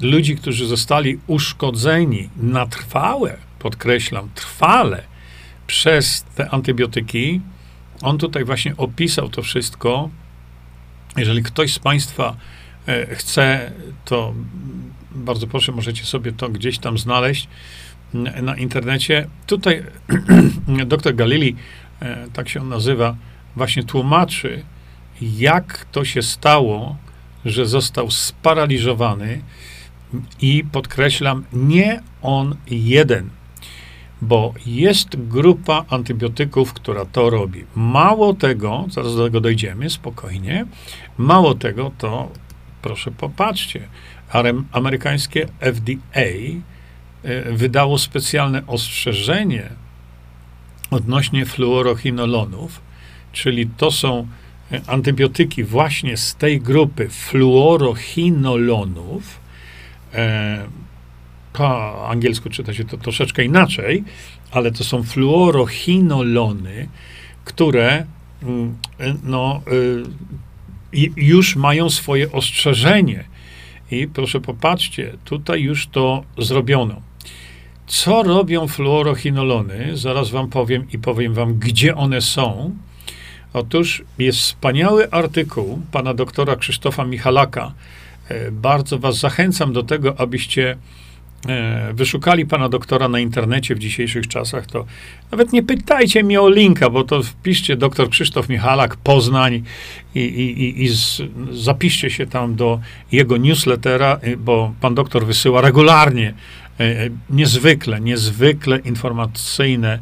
[0.00, 5.02] ludzi, którzy zostali uszkodzeni na trwałe, podkreślam, trwale
[5.66, 7.40] przez te antybiotyki,
[8.02, 10.10] on tutaj właśnie opisał to wszystko
[11.16, 12.36] jeżeli ktoś z Państwa
[12.86, 13.72] e, chce,
[14.04, 14.34] to
[15.10, 17.48] bardzo proszę, możecie sobie to gdzieś tam znaleźć
[18.42, 19.26] na internecie.
[19.46, 19.82] Tutaj
[20.86, 21.56] dr Galili,
[22.02, 23.16] e, tak się on nazywa,
[23.56, 24.62] właśnie tłumaczy,
[25.20, 26.96] jak to się stało,
[27.44, 29.42] że został sparaliżowany
[30.40, 33.30] I podkreślam, nie on jeden,
[34.22, 37.64] bo jest grupa antybiotyków, która to robi.
[37.74, 40.66] Mało tego, zaraz do tego dojdziemy spokojnie,
[41.18, 42.28] mało tego, to
[42.82, 43.88] proszę popatrzcie,
[44.72, 46.30] amerykańskie FDA
[47.22, 49.70] e, wydało specjalne ostrzeżenie
[50.90, 52.80] odnośnie fluorochinolonów,
[53.32, 54.26] czyli to są
[54.72, 59.40] e, antybiotyki właśnie z tej grupy fluorochinolonów.
[61.52, 64.04] Po angielsku czyta się to troszeczkę inaczej,
[64.50, 66.88] ale to są fluorochinolony,
[67.44, 68.06] które
[68.42, 68.76] mm,
[69.24, 69.62] no,
[71.16, 73.24] już mają swoje ostrzeżenie.
[73.90, 77.00] I proszę popatrzcie, tutaj już to zrobiono.
[77.86, 79.96] Co robią fluorochinolony?
[79.96, 82.76] Zaraz wam powiem i powiem wam, gdzie one są.
[83.52, 87.72] Otóż jest wspaniały artykuł pana doktora Krzysztofa Michalaka.
[88.28, 90.76] E, bardzo was zachęcam do tego, abyście
[91.92, 94.86] wyszukali pana doktora na internecie w dzisiejszych czasach, to
[95.30, 99.62] nawet nie pytajcie mnie o linka, bo to wpiszcie doktor Krzysztof Michalak, Poznań
[100.14, 102.80] i, i, i, z, zapiszcie się tam do
[103.12, 106.34] jego newslettera, y, bo pan doktor wysyła regularnie
[106.80, 109.98] e, e, niezwykle, niezwykle informacyjne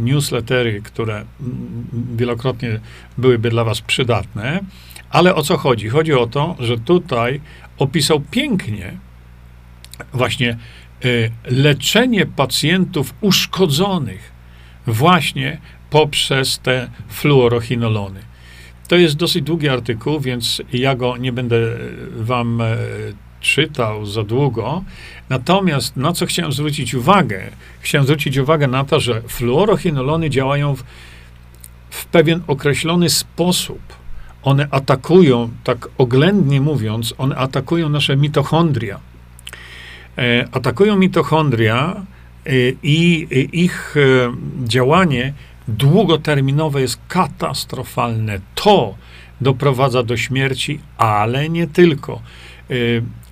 [0.00, 1.24] newslettery, które
[2.16, 2.80] wielokrotnie
[3.18, 4.60] byłyby dla was przydatne.
[5.10, 5.88] Ale o co chodzi?
[5.88, 7.40] Chodzi o to, że tutaj
[7.78, 8.92] opisał pięknie,
[10.12, 10.58] właśnie
[11.04, 14.32] y, leczenie pacjentów uszkodzonych
[14.86, 15.58] właśnie
[15.90, 18.20] poprzez te fluorochinolony.
[18.88, 21.56] To jest dosyć długi artykuł, więc ja go nie będę
[22.16, 22.76] wam e,
[23.40, 24.84] czytał za długo.
[25.28, 27.42] Natomiast na co chciałem zwrócić uwagę?
[27.80, 30.84] Chciałem zwrócić uwagę na to, że fluorochinolony działają w,
[31.90, 33.80] w pewien określony sposób.
[34.42, 39.13] One atakują, tak oględnie mówiąc, one atakują nasze mitochondria E,
[40.52, 41.96] atakują mitochondria
[42.46, 42.50] e,
[42.82, 44.32] i ich e,
[44.64, 45.32] działanie
[45.68, 48.40] długoterminowe jest katastrofalne.
[48.54, 48.94] To
[49.40, 52.20] doprowadza do śmierci, ale nie tylko.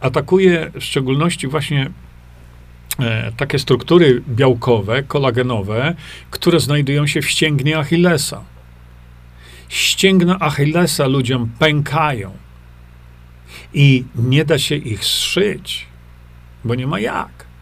[0.01, 1.91] Atakuje w szczególności właśnie
[3.37, 5.95] takie struktury białkowe, kolagenowe,
[6.31, 8.45] które znajdują się w ścięgnie Achillesa.
[9.69, 12.31] Ścięgna Achillesa ludziom pękają
[13.75, 15.92] i nie da się ich zszyć
[16.65, 17.53] bo nie ma jak.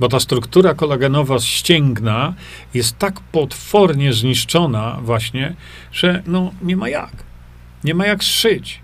[0.00, 2.34] Bo ta struktura kolagenowa ścięgna
[2.74, 5.54] jest tak potwornie zniszczona właśnie,
[5.92, 7.12] że no nie ma jak.
[7.84, 8.80] Nie ma jak zszyć.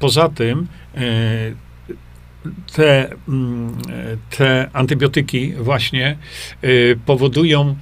[0.00, 0.66] Poza tym
[0.96, 1.56] y,
[2.72, 3.78] te, mm,
[4.30, 6.16] te antybiotyki właśnie
[6.64, 7.76] y, powodują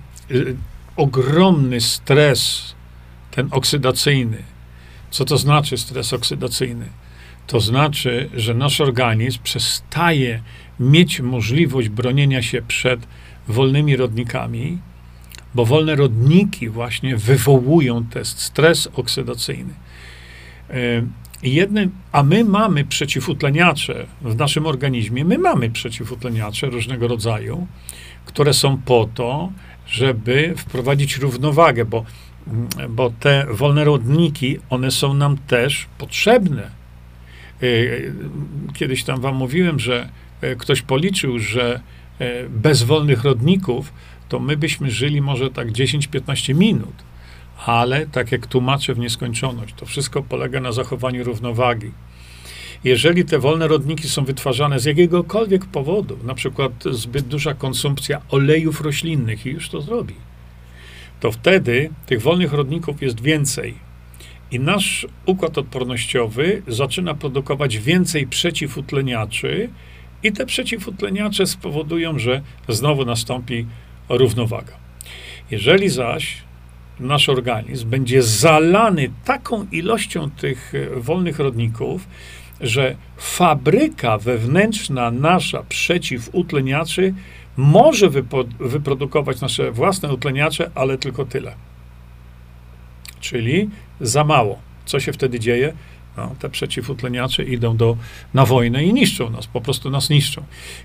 [0.96, 2.74] ogromny stres,
[3.30, 4.42] ten oksydacyjny.
[5.10, 6.86] Co to znaczy stres oksydacyjny?
[7.46, 10.42] To znaczy, że nasz organizm przestaje
[10.80, 13.06] mieć możliwość bronienia się przed
[13.48, 14.78] wolnymi rodnikami,
[15.54, 19.74] bo wolne rodniki właśnie wywołują ten stres oksydacyjny.
[20.70, 20.74] E,
[21.42, 27.66] jednym, a my mamy przeciwutleniacze w naszym organizmie, my mamy przeciwutleniacze różnego rodzaju,
[28.24, 29.52] które są po to,
[29.86, 32.04] żeby wprowadzić równowagę, bo,
[32.88, 36.81] bo te wolne rodniki, one są nam też potrzebne
[38.74, 40.08] kiedyś tam wam mówiłem, że
[40.44, 41.80] y, ktoś policzył, że
[42.20, 43.92] y, bez wolnych rodników
[44.28, 46.94] to my byśmy żyli może tak 10-15 minut.
[47.66, 51.90] Ale tak jak tłumaczę w nieskończoność, to wszystko polega na zachowaniu równowagi.
[52.84, 58.80] Jeżeli te wolne rodniki są wytwarzane z jakiegokolwiek powodu, na przykład zbyt duża konsumpcja olejów
[58.80, 60.14] roślinnych i już to zrobi,
[61.20, 63.74] to wtedy tych wolnych rodników jest więcej
[64.52, 69.68] i nasz układ odpornościowy zaczyna produkować więcej przeciwutleniaczy,
[70.22, 73.66] i te przeciwutleniacze spowodują, że znowu nastąpi
[74.08, 74.72] równowaga.
[75.50, 76.36] Jeżeli zaś
[77.00, 82.08] nasz organizm będzie zalany taką ilością tych e, wolnych rodników,
[82.60, 87.14] że fabryka wewnętrzna nasza przeciwutleniaczy
[87.56, 88.10] może
[88.60, 91.54] wyprodukować nasze własne utleniacze, ale tylko tyle.
[93.20, 93.70] Czyli
[94.02, 94.58] za mało.
[94.84, 95.72] Co się wtedy dzieje?
[96.16, 97.96] No, te przeciwutleniacze idą do,
[98.34, 100.42] na wojnę i niszczą nas, po prostu nas niszczą.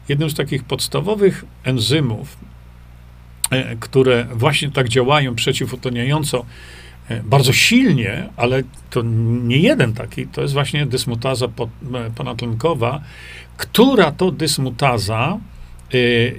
[0.09, 2.37] Jednym z takich podstawowych enzymów,
[3.49, 6.45] e, które właśnie tak działają przeciwutleniająco,
[7.09, 9.01] e, bardzo silnie, ale to
[9.43, 11.49] nie jeden taki, to jest właśnie dysmutaza e,
[12.15, 13.01] ponatlenkowa,
[13.57, 15.37] która to dysmutaza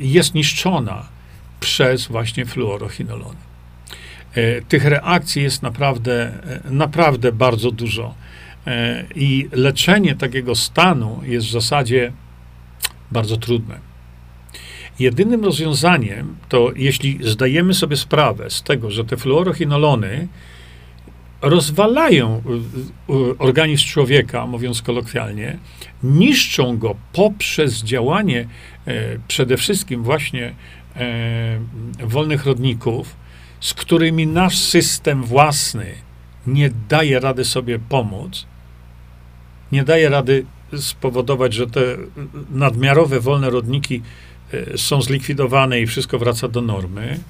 [0.01, 1.09] jest niszczona
[1.61, 3.48] przez właśnie fluorochinolony.
[4.35, 6.33] E, tych reakcji jest naprawdę,
[6.67, 8.15] e, naprawdę bardzo dużo.
[8.67, 12.13] E, I leczenie takiego stanu jest w zasadzie
[13.13, 13.79] bardzo trudne.
[14.99, 20.29] Jedynym rozwiązaniem to, jeśli zdajemy sobie sprawę z tego, że te fluorochinolony
[21.43, 22.43] rozwalają
[23.39, 25.59] organizm człowieka, mówiąc kolokwialnie,
[26.03, 28.49] niszczą go poprzez działanie
[29.29, 30.55] przede wszystkim właśnie
[32.05, 33.17] wolnych rodników,
[33.61, 35.95] z którymi nasz system własny
[36.47, 38.47] nie daje rady sobie pomóc,
[39.73, 40.45] nie daje rady
[40.77, 41.81] spowodować, że te
[42.51, 44.03] nadmiarowe wolne rodniki
[44.53, 47.21] e, są zlikwidowane i wszystko wraca do normy,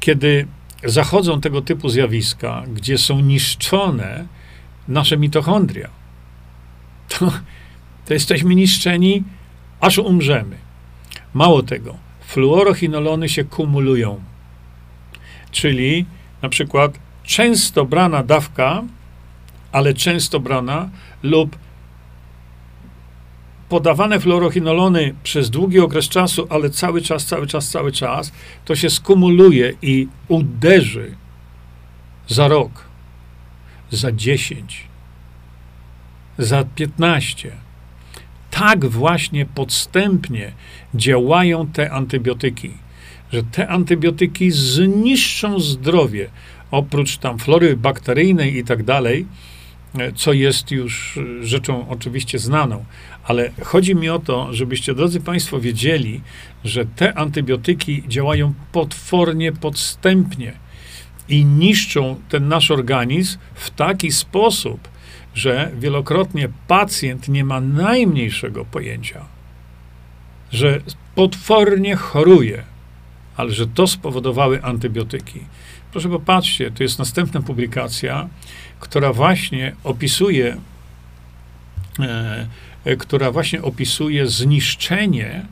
[0.00, 0.46] kiedy
[0.84, 4.26] zachodzą tego typu zjawiska, gdzie są niszczone
[4.88, 5.88] nasze mitochondria,
[7.08, 7.32] to,
[8.04, 9.24] to jesteśmy niszczeni,
[9.80, 10.56] aż umrzemy.
[11.34, 14.20] Mało tego, fluorochinolony się kumulują.
[15.52, 16.06] Czyli
[16.42, 18.82] na przykład często brana dawka,
[19.72, 20.88] ale często brana
[21.22, 21.56] lub
[23.68, 28.32] podawane fluorochinolony przez długi okres czasu, ale cały czas, cały czas, cały czas,
[28.64, 31.16] to się skumuluje i uderzy
[32.28, 32.84] za rok,
[33.90, 34.86] za 10,
[36.38, 37.52] za 15.
[38.50, 40.52] Tak właśnie podstępnie
[40.94, 42.70] działają te antybiotyki,
[43.32, 46.28] że te antybiotyki zniszczą zdrowie,
[46.70, 49.26] oprócz tam flory bakteryjnej i tak dalej,
[49.98, 52.84] E, co jest już e, rzeczą oczywiście znaną,
[53.24, 56.20] ale chodzi mi o to, żebyście, drodzy Państwo, wiedzieli,
[56.64, 60.52] że te antybiotyki działają potwornie, podstępnie
[61.28, 64.88] i niszczą ten nasz organizm w taki sposób,
[65.34, 69.24] że wielokrotnie pacjent nie ma najmniejszego pojęcia,
[70.50, 70.80] że
[71.14, 72.64] potwornie choruje,
[73.36, 75.40] ale że to spowodowały antybiotyki.
[75.92, 78.28] Proszę popatrzcie, tu jest następna publikacja
[78.82, 80.56] która właśnie opisuje,
[81.98, 82.46] e,
[82.84, 85.46] e, która właśnie opisuje zniszczenie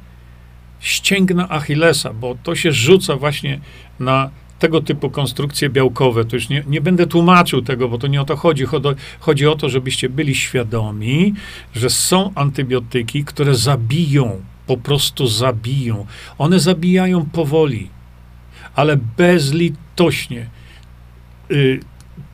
[0.80, 3.60] ścięgna Achillesa, bo to się rzuca właśnie
[4.00, 6.24] na tego typu konstrukcje białkowe.
[6.24, 8.64] To już nie, nie będę tłumaczył tego, bo to nie o to chodzi.
[9.20, 11.34] Chodzi o to, żebyście byli świadomi,
[11.74, 14.40] że są antybiotyki, które zabiją,
[14.70, 16.06] po prostu zabiją.
[16.38, 17.90] One zabijają powoli,
[18.74, 20.46] ale bezlitośnie.
[21.50, 21.80] Y,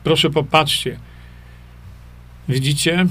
[0.03, 0.99] Proszę popatrzcie.
[2.49, 3.05] Widzicie?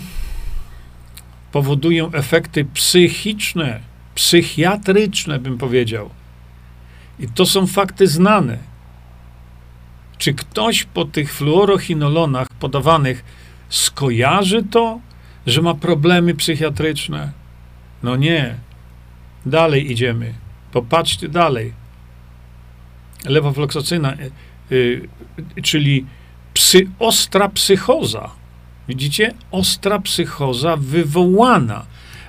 [1.53, 3.81] Powodują efekty psychiczne,
[4.15, 6.11] psychiatryczne, bym powiedział.
[7.19, 8.59] I to są fakty znane.
[10.19, 13.25] Czy ktoś po tych fluorochinolonach podawanych
[13.69, 15.01] skojarzy to,
[15.47, 17.33] że ma problemy psychiatryczne?
[18.03, 18.67] No nie.
[19.47, 20.35] Dalej idziemy.
[20.73, 21.73] Popatrzcie dalej.
[23.25, 24.31] Lewofloksocyna, y,
[25.59, 26.07] y, czyli
[26.55, 28.31] psy, ostra psychoza.
[28.89, 29.35] Widzicie?
[29.51, 31.87] Ostra psychoza wywołana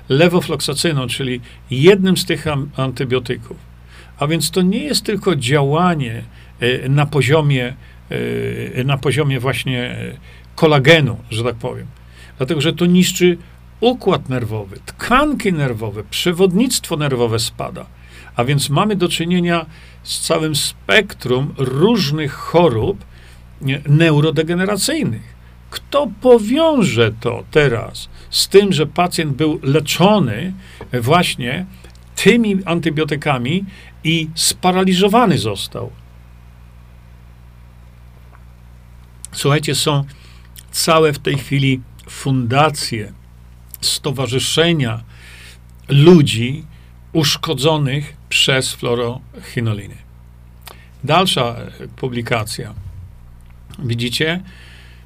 [0.09, 1.41] lewofloksacyną, czyli
[1.71, 2.45] jednym z tych
[2.75, 3.57] antybiotyków.
[4.19, 6.23] A więc to nie jest tylko działanie
[6.59, 7.73] e, na poziomie,
[8.75, 9.95] e, na poziomie właśnie
[10.55, 11.87] kolagenu, że tak powiem.
[12.37, 13.37] Dlatego, że to niszczy
[13.79, 17.85] układ nerwowy, tkanki nerwowe, przewodnictwo nerwowe spada.
[18.35, 19.65] A więc mamy do czynienia
[20.03, 23.05] z całym spektrum różnych chorób,
[23.89, 25.37] neurodegeneracyjnych.
[25.69, 30.53] Kto powiąże to teraz z tym, że pacjent był leczony
[30.93, 31.65] właśnie
[32.15, 33.65] tymi antybiotykami
[34.03, 35.91] i sparaliżowany został?
[39.31, 40.03] Słuchajcie, są
[40.71, 43.13] całe w tej chwili fundacje,
[43.81, 45.03] stowarzyszenia
[45.89, 46.63] ludzi
[47.13, 49.95] uszkodzonych przez fluorochinoliny.
[51.03, 51.55] Dalsza
[51.95, 52.73] publikacja
[53.79, 54.41] Widzicie?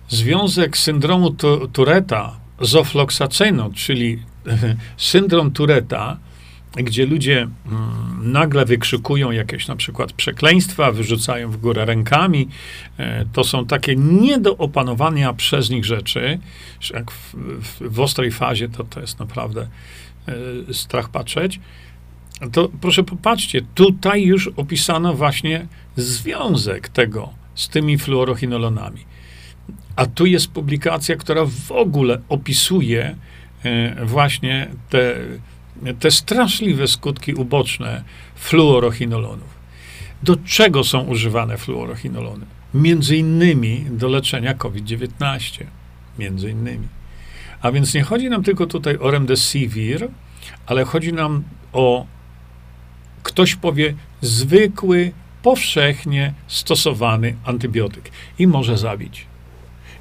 [0.09, 1.35] Związek syndromu
[1.73, 4.19] Tureta z ofloksaceną, czyli
[4.97, 6.17] syndrom Tureta,
[6.75, 12.47] gdzie ludzie mm, nagle wykrzykują jakieś na przykład przekleństwa, wyrzucają w górę rękami.
[12.97, 16.39] E, to są takie nie do opanowania przez nich rzeczy.
[16.93, 19.67] Jak w, w, w ostrej fazie to, to jest naprawdę
[20.69, 21.59] e, strach patrzeć.
[22.51, 29.05] To proszę popatrzcie, tutaj już opisano właśnie związek tego z tymi fluorochinolonami.
[29.95, 33.15] A tu jest publikacja, która w ogóle opisuje
[33.63, 35.15] e, właśnie te,
[35.99, 38.03] te straszliwe skutki uboczne
[38.35, 39.61] fluorochinolonów.
[40.23, 42.45] Do czego są używane fluorochinolony?
[42.73, 45.63] Między innymi do leczenia COVID-19.
[46.19, 46.87] Między innymi.
[47.61, 50.07] A więc nie chodzi nam tylko tutaj o remdesivir,
[50.65, 51.43] ale chodzi nam
[51.73, 52.05] o,
[53.23, 55.11] ktoś powie, zwykły
[55.43, 59.25] powszechnie stosowany antybiotyk i może zabić.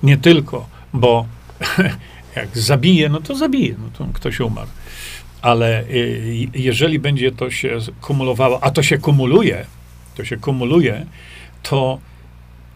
[0.02, 1.26] Nie tylko, bo
[2.36, 4.68] Jak zabije, no to zabije, no to ktoś umarł.
[5.43, 9.66] Ale y, jeżeli będzie to się kumulowało, a to się kumuluje,
[10.16, 11.07] to się kumuluje,
[11.62, 11.99] to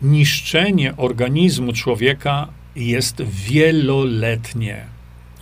[0.02, 4.84] niszczenie organizmu człowieka jest wieloletnie.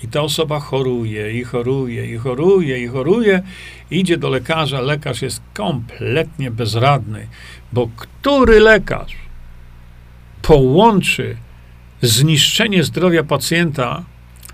[0.03, 3.43] I ta osoba choruje, i choruje, i choruje, i choruje,
[3.91, 7.27] idzie do lekarza, lekarz jest kompletnie bezradny,
[7.73, 9.17] bo który lekarz
[10.43, 11.37] połączy
[12.03, 14.05] zniszczenie zdrowia pacjenta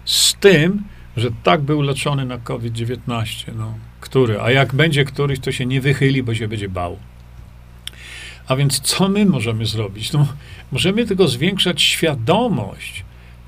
[0.05, 0.83] z tym,
[1.19, 3.55] że tak był leczony na COVID-19?
[3.57, 4.41] No, który?
[4.41, 6.99] A jak będzie któryś, to się nie wychyli, bo się będzie bał.
[8.49, 10.13] A więc co my możemy zrobić?
[10.13, 10.27] No,
[10.73, 13.05] możemy tylko zwiększać świadomość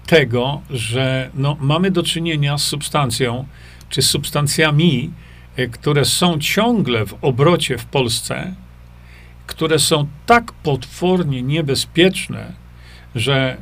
[0.07, 3.47] tego, że no, mamy do czynienia z substancją,
[3.89, 5.11] czy substancjami,
[5.57, 8.55] e, które są ciągle w obrocie w Polsce,
[9.47, 12.53] które są tak potwornie niebezpieczne,
[13.15, 13.57] że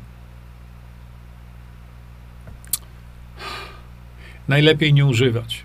[4.48, 5.64] najlepiej nie używać.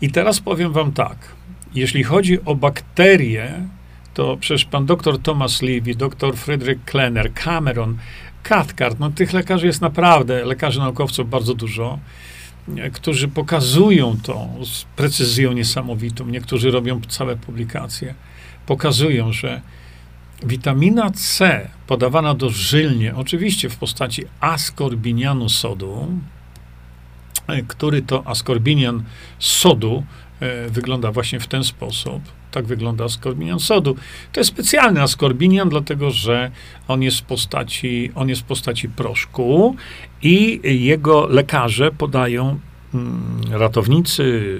[0.00, 1.18] I teraz powiem Wam tak.
[1.74, 3.52] Jeśli chodzi o bakterie,
[4.14, 7.96] to przecież pan doktor Thomas Levy, doktor Frederick Klenner, Cameron,
[8.42, 11.98] Cathcart, no tych lekarzy jest naprawdę, lekarzy naukowców bardzo dużo,
[12.92, 16.26] którzy pokazują to z precyzją niesamowitą.
[16.26, 18.14] Niektórzy robią całe publikacje.
[18.66, 19.60] Pokazują, że
[20.46, 26.08] witamina C podawana dożylnie, oczywiście w postaci askorbinianu sodu,
[27.68, 29.02] który to askorbinian
[29.38, 30.04] sodu
[30.40, 33.96] e, wygląda właśnie w ten sposób, tak wygląda askorbinian sodu.
[34.32, 36.50] To jest specjalny askorbinian, dlatego że
[36.88, 39.76] on jest w postaci, on jest w postaci proszku
[40.22, 42.60] i jego lekarze podają,
[42.94, 44.58] mm, ratownicy,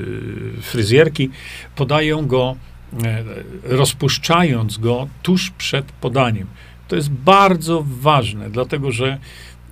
[0.62, 1.30] fryzjerki,
[1.76, 2.56] podają go,
[3.04, 3.24] e,
[3.62, 6.46] rozpuszczając go tuż przed podaniem.
[6.88, 9.18] To jest bardzo ważne, dlatego że e,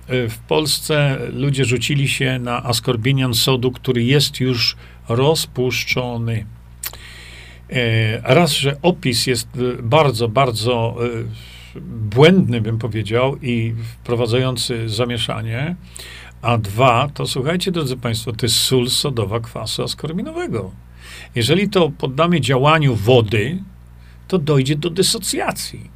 [0.07, 4.75] w Polsce ludzie rzucili się na askorbinian sodu, który jest już
[5.09, 6.45] rozpuszczony.
[7.69, 10.95] E, raz, że opis jest e, bardzo, bardzo
[11.75, 11.79] e,
[12.15, 15.75] błędny, bym powiedział, i wprowadzający zamieszanie,
[16.41, 20.71] a dwa, to słuchajcie, drodzy Państwo, to jest sól sodowa kwasu askorbinowego.
[21.35, 23.63] Jeżeli to poddamy działaniu wody,
[24.27, 25.89] to dojdzie do dysocjacji.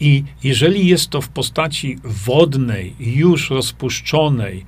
[0.00, 4.64] I jeżeli jest to w postaci wodnej, już rozpuszczonej,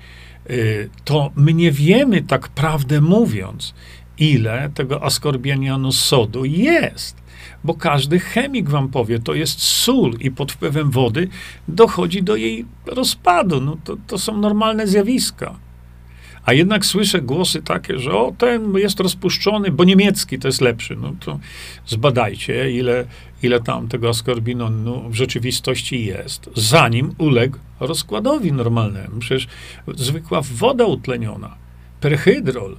[1.05, 3.75] to my nie wiemy, tak prawdę mówiąc,
[4.19, 7.23] ile tego askorbianianu sodu jest.
[7.65, 11.29] Bo każdy chemik wam powie, to jest sól i pod wpływem wody
[11.69, 13.61] dochodzi do jej rozpadu.
[13.61, 15.55] No to, to są normalne zjawiska.
[16.45, 20.97] A jednak słyszę głosy takie, że o, ten jest rozpuszczony, bo niemiecki to jest lepszy.
[20.97, 21.39] No to
[21.87, 23.05] zbadajcie, ile,
[23.43, 29.19] ile tam tego askorbinonu w rzeczywistości jest, zanim uległ rozkładowi normalnemu.
[29.19, 29.49] Przecież
[29.97, 31.57] zwykła woda utleniona,
[32.01, 32.77] perhydrol,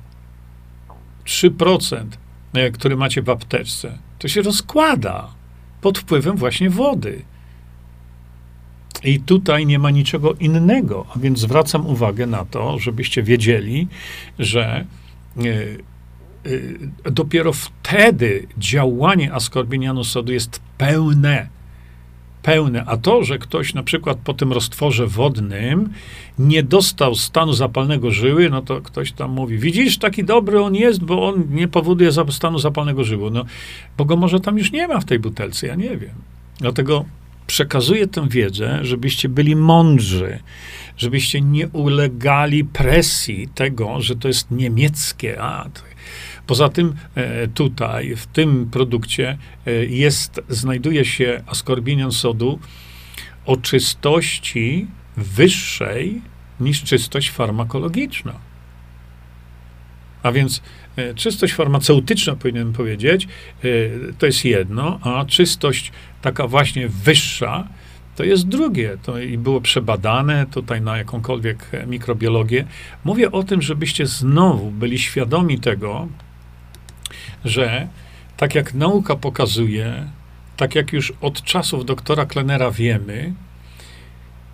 [1.26, 2.06] 3%,
[2.54, 5.28] e, który macie w apteczce, to się rozkłada
[5.82, 7.22] pod wpływem właśnie wody.
[9.04, 13.88] I tutaj nie ma niczego innego, a więc zwracam uwagę na to, żebyście wiedzieli,
[14.40, 14.86] że
[15.38, 15.44] e,
[17.06, 21.48] e, dopiero wtedy działanie askorbinianu sodu jest pełne
[22.44, 25.90] pełne, a to, że ktoś na przykład po tym roztworze wodnym
[26.40, 31.04] nie dostał stanu zapalnego żyły, no to ktoś tam mówi, widzisz, taki dobry on jest,
[31.04, 33.32] bo on nie powoduje stanu zapalnego żyły.
[33.32, 33.46] No,
[33.98, 36.16] bo go może tam już nie ma w tej butelce, ja nie wiem.
[36.60, 37.06] Dlatego
[37.54, 40.40] przekazuję tę wiedzę, żebyście byli mądrzy,
[40.98, 45.70] żebyście nie ulegali presji tego, że to jest niemieckie, a
[46.48, 52.60] Poza tym e, tutaj, w tym produkcie e, jest, znajduje się askorbinian sodu
[53.46, 54.88] o czystości
[55.18, 56.22] wyższej
[56.60, 58.34] niż czystość farmakologiczna.
[60.24, 60.62] A więc
[61.16, 63.28] czystość farmaceutyczna, powinienem powiedzieć,
[64.18, 65.92] to jest jedno, a czystość
[66.22, 67.68] taka właśnie wyższa,
[68.16, 68.98] to jest drugie.
[69.04, 72.66] To i było przebadane tutaj na jakąkolwiek mikrobiologię.
[73.04, 76.08] Mówię o tym, żebyście znowu byli świadomi tego,
[77.46, 77.88] że
[78.38, 80.10] tak jak nauka pokazuje,
[80.58, 83.34] tak jak już od czasów doktora Klenera wiemy,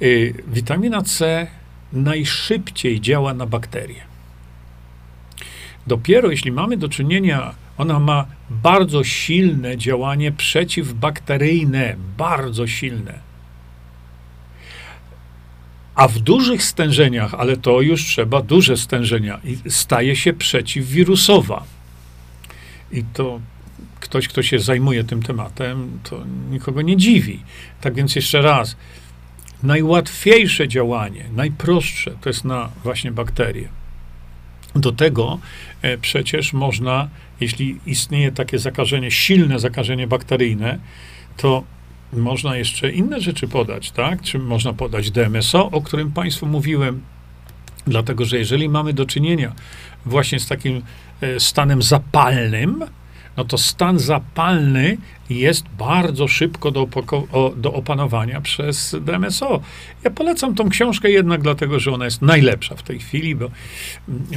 [0.01, 1.47] y, witamina C
[1.93, 4.08] najszybciej działa na bakterie.
[5.87, 13.19] Dopiero jeśli mamy do czynienia, ona ma bardzo silne działanie przeciwbakteryjne, bardzo silne.
[15.95, 21.63] A w dużych stężeniach, ale to już trzeba duże stężenia, staje się przeciwwirusowa.
[22.91, 23.39] I to
[23.99, 27.39] ktoś, kto się zajmuje tym tematem, to nikogo nie dziwi.
[27.81, 28.75] Tak więc jeszcze raz,
[29.63, 33.69] najłatwiejsze działanie, najprostsze, to jest na właśnie bakterie.
[34.75, 35.39] Do tego
[36.01, 37.09] przecież można,
[37.39, 40.79] jeśli istnieje takie zakażenie, silne zakażenie bakteryjne,
[41.37, 41.63] to
[42.13, 44.21] można jeszcze inne rzeczy podać, tak?
[44.21, 47.01] Czy można podać DMSO, o którym Państwu mówiłem,
[47.87, 49.53] dlatego że jeżeli mamy do czynienia
[50.05, 50.81] właśnie z takim
[51.21, 52.83] e, stanem zapalnym,
[53.39, 54.97] no to stan zapalny
[55.29, 56.87] jest bardzo szybko do,
[57.55, 59.61] do, opanowania przez DMSO.
[60.03, 63.49] Ja polecam tą książkę jednak dlatego, że ona jest najlepsza w tej chwili, bo,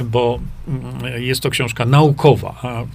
[0.03, 2.85] bo mm, jest to książka naukowa.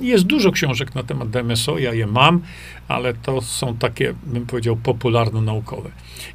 [0.00, 2.40] Jest dużo książek na temat DMSO, ja je mam,
[2.88, 5.90] ale to są takie, bym powiedział, popularno-naukowe.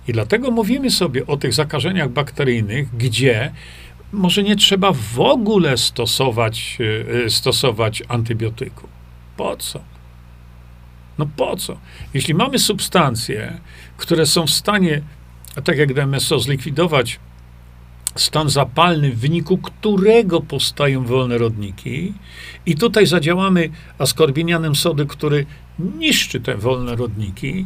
[0.08, 3.52] I dlatego mówimy sobie o tych zakażeniach bakteryjnych, gdzie
[4.12, 6.78] może nie trzeba w ogóle stosować,
[7.26, 8.99] e, stosować antybiotyku.
[9.40, 9.80] Po co?
[11.18, 11.78] No po co?
[12.14, 13.60] Jeśli mamy substancje,
[13.98, 15.02] które są w stanie,
[15.64, 17.20] tak jak DMSO, zlikwidować
[18.16, 22.14] stan zapalny, w wyniku którego powstają wolne rodniki,
[22.66, 25.46] i tutaj zadziałamy askorbinianem sody, który
[25.80, 27.66] niszczy te wolne rodniki,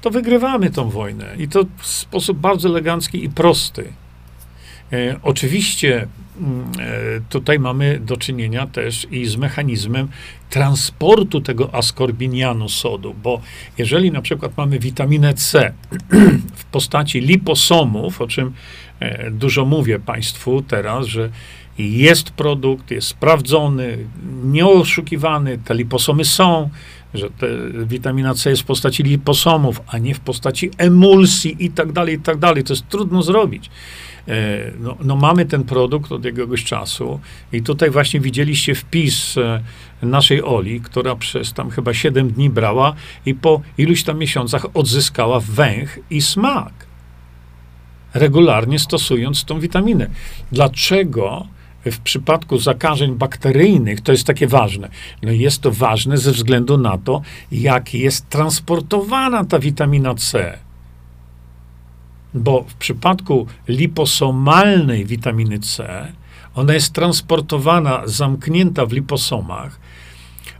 [0.00, 1.36] to wygrywamy tą wojnę.
[1.38, 3.92] I to w sposób bardzo elegancki i prosty.
[4.92, 6.08] E, oczywiście
[7.28, 10.08] tutaj mamy do czynienia też i z mechanizmem
[10.50, 13.40] transportu tego askorbinianu sodu, bo
[13.78, 15.72] jeżeli na przykład mamy witaminę C
[16.54, 18.52] w postaci liposomów, o czym
[19.00, 21.30] e, dużo mówię Państwu teraz, że
[21.78, 23.98] jest produkt, jest sprawdzony,
[24.44, 26.70] nieoszukiwany, te liposomy są,
[27.14, 27.46] że te,
[27.86, 32.20] witamina C jest w postaci liposomów, a nie w postaci emulsji i tak dalej, i
[32.20, 32.64] tak dalej.
[32.64, 33.70] To jest trudno zrobić.
[34.28, 37.20] E, no, no, mamy ten produkt od jakiegoś czasu
[37.52, 39.62] i tutaj właśnie widzieliście wpis e,
[40.02, 42.94] naszej Oli, która przez tam chyba 7 dni brała
[43.26, 46.72] i po iluś tam miesiącach odzyskała węch i smak.
[48.14, 50.10] Regularnie stosując tą witaminę.
[50.52, 51.46] Dlaczego
[51.84, 54.88] w przypadku zakażeń bakteryjnych to jest takie ważne?
[55.22, 57.22] No jest to ważne ze względu na to,
[57.52, 60.58] jak jest transportowana ta witamina C
[62.34, 66.06] bo w przypadku liposomalnej witaminy C,
[66.54, 69.80] ona jest transportowana, zamknięta w liposomach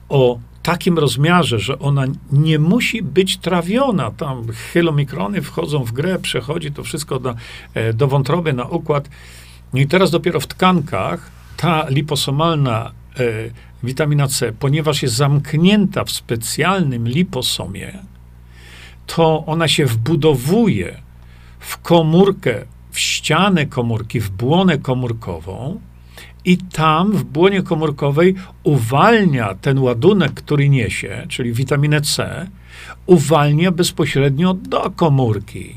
[0.08, 4.10] o takim rozmiarze, że ona nie musi być trawiona.
[4.10, 7.34] Tam chylomikrony wchodzą w grę, przechodzi to wszystko do,
[7.74, 9.08] e, do wątroby, na układ.
[9.72, 13.22] No i teraz dopiero w tkankach ta liposomalna e,
[13.82, 17.98] witamina C, ponieważ jest zamknięta w specjalnym liposomie,
[19.06, 21.03] to ona się wbudowuje
[21.64, 25.80] w komórkę, w ścianę komórki, w błonę komórkową
[26.44, 32.46] i tam w błonie komórkowej uwalnia ten ładunek, który niesie, czyli witaminę C,
[33.06, 35.74] uwalnia bezpośrednio do komórki.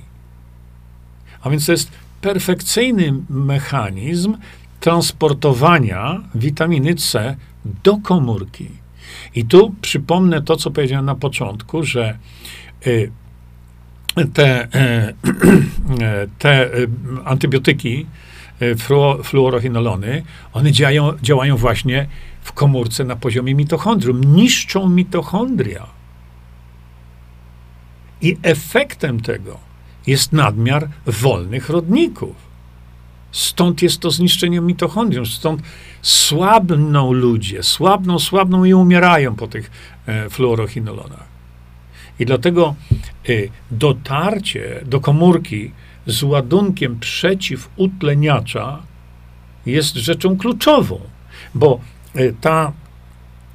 [1.42, 4.38] A więc to jest perfekcyjny mechanizm
[4.80, 7.36] transportowania witaminy C
[7.84, 8.68] do komórki.
[9.36, 12.18] I tu przypomnę to, co powiedziałem na początku, że
[12.88, 13.12] y,
[14.26, 15.14] te, e,
[16.40, 16.88] te e,
[17.26, 18.06] antybiotyki,
[18.60, 18.76] e,
[19.24, 22.08] fluorochinolony, one działają, działają właśnie
[22.42, 25.88] w komórce na poziomie mitochondrium, niszczą mitochondria.
[28.22, 29.60] I efektem tego
[30.08, 32.36] jest nadmiar wolnych rodników.
[33.32, 35.62] Stąd jest to zniszczenie mitochondrium, stąd
[36.02, 39.72] słabną ludzie, słabną, słabną i umierają po tych
[40.06, 41.37] e, fluorochinolonach.
[42.20, 42.76] I dlatego
[43.30, 45.72] y, dotarcie do komórki
[46.08, 48.80] z ładunkiem przeciwutleniacza
[49.66, 51.00] jest rzeczą kluczową,
[51.56, 51.80] bo
[52.16, 52.72] y, ta,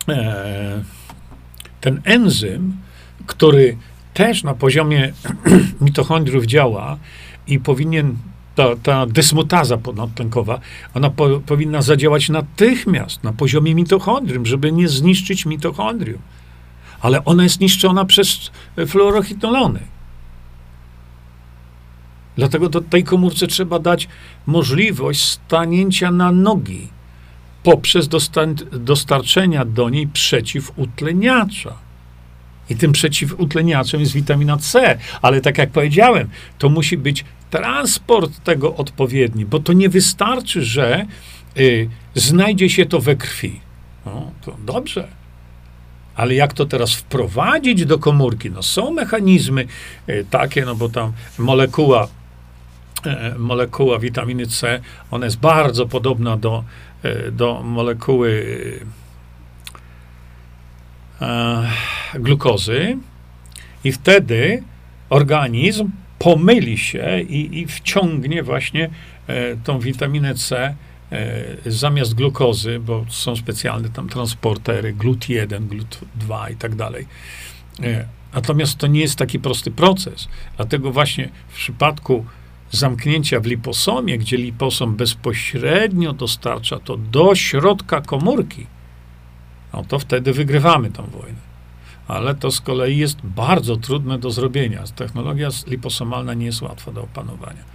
[0.08, 0.82] e,
[1.80, 2.76] ten enzym,
[3.26, 3.76] który
[4.14, 5.12] też na poziomie
[5.80, 6.98] mitochondriów działa
[7.46, 8.16] i powinien,
[8.54, 10.60] ta, ta dysmutaza ponadtlenkowa,
[10.94, 16.18] ona po, powinna zadziałać natychmiast na poziomie mitochondrium, żeby nie zniszczyć mitochondrium
[17.02, 18.50] ale ona jest niszczona przez
[18.86, 19.80] fluorochinolony.
[22.36, 24.08] Dlatego do tej komórce trzeba dać
[24.46, 26.88] możliwość stanięcia na nogi
[27.62, 28.08] poprzez
[28.72, 31.74] dostarczenia do niej przeciwutleniacza.
[32.70, 36.28] I tym przeciwutleniaczem jest witamina C, ale tak jak powiedziałem,
[36.58, 41.06] to musi być transport tego odpowiedni, bo to nie wystarczy, że
[41.56, 43.60] y, znajdzie się to we krwi.
[44.06, 45.21] No, to dobrze.
[46.16, 48.50] Ale jak to teraz wprowadzić do komórki?
[48.50, 49.66] No są mechanizmy
[50.06, 52.08] e, takie, no bo tam molekuła,
[53.06, 56.64] e, molekuła witaminy C, ona jest bardzo podobna do,
[57.02, 58.42] e, do molekuły
[62.14, 62.98] glukozy
[63.84, 64.62] i wtedy
[65.08, 68.90] organizm pomyli się i, i wciągnie właśnie
[69.26, 70.74] e, tą witaminę C e,
[71.66, 77.06] zamiast glukozy, bo są specjalne tam transportery, GLUT1, GLUT2 i tak dalej.
[77.82, 80.28] E, natomiast to nie jest taki prosty proces.
[80.56, 82.24] Dlatego właśnie w przypadku
[82.70, 88.66] zamknięcia w liposomie, gdzie liposom bezpośrednio dostarcza to do środka komórki,
[89.72, 91.52] no to wtedy wygrywamy tą wojnę.
[92.08, 94.84] Ale to z kolei jest bardzo trudne do zrobienia.
[94.96, 97.71] Technologia liposomalna nie jest łatwa do opanowania.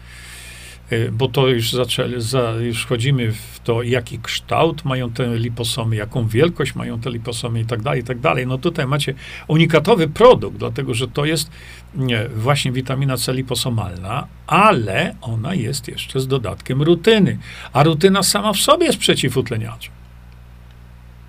[0.91, 5.95] Y, bo to już zaczęli, za, już wchodzimy w to, jaki kształt mają te liposomy,
[5.95, 8.47] jaką wielkość mają te liposomy i tak dalej, i tak dalej.
[8.47, 9.13] No tutaj macie
[9.47, 11.51] unikatowy produkt, dlatego że to jest
[11.95, 17.37] nie, właśnie witamina C liposomalna, ale ona jest jeszcze z dodatkiem rutyny.
[17.73, 19.93] A rutyna sama w sobie jest przeciwutleniaczem.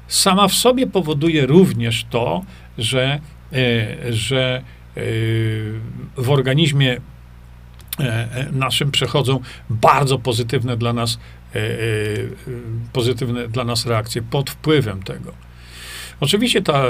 [0.09, 2.45] Sama w sobie powoduje również to,
[2.79, 3.21] że,
[3.53, 4.63] e, że
[4.97, 5.01] e,
[6.17, 7.01] w organizmie
[8.53, 9.41] naszym przechodzą
[9.71, 11.19] bardzo pozytywne dla nas,
[11.55, 11.61] e,
[12.93, 15.33] pozytywne dla nas reakcje pod wpływem tego.
[16.21, 16.83] Oczywiście ta,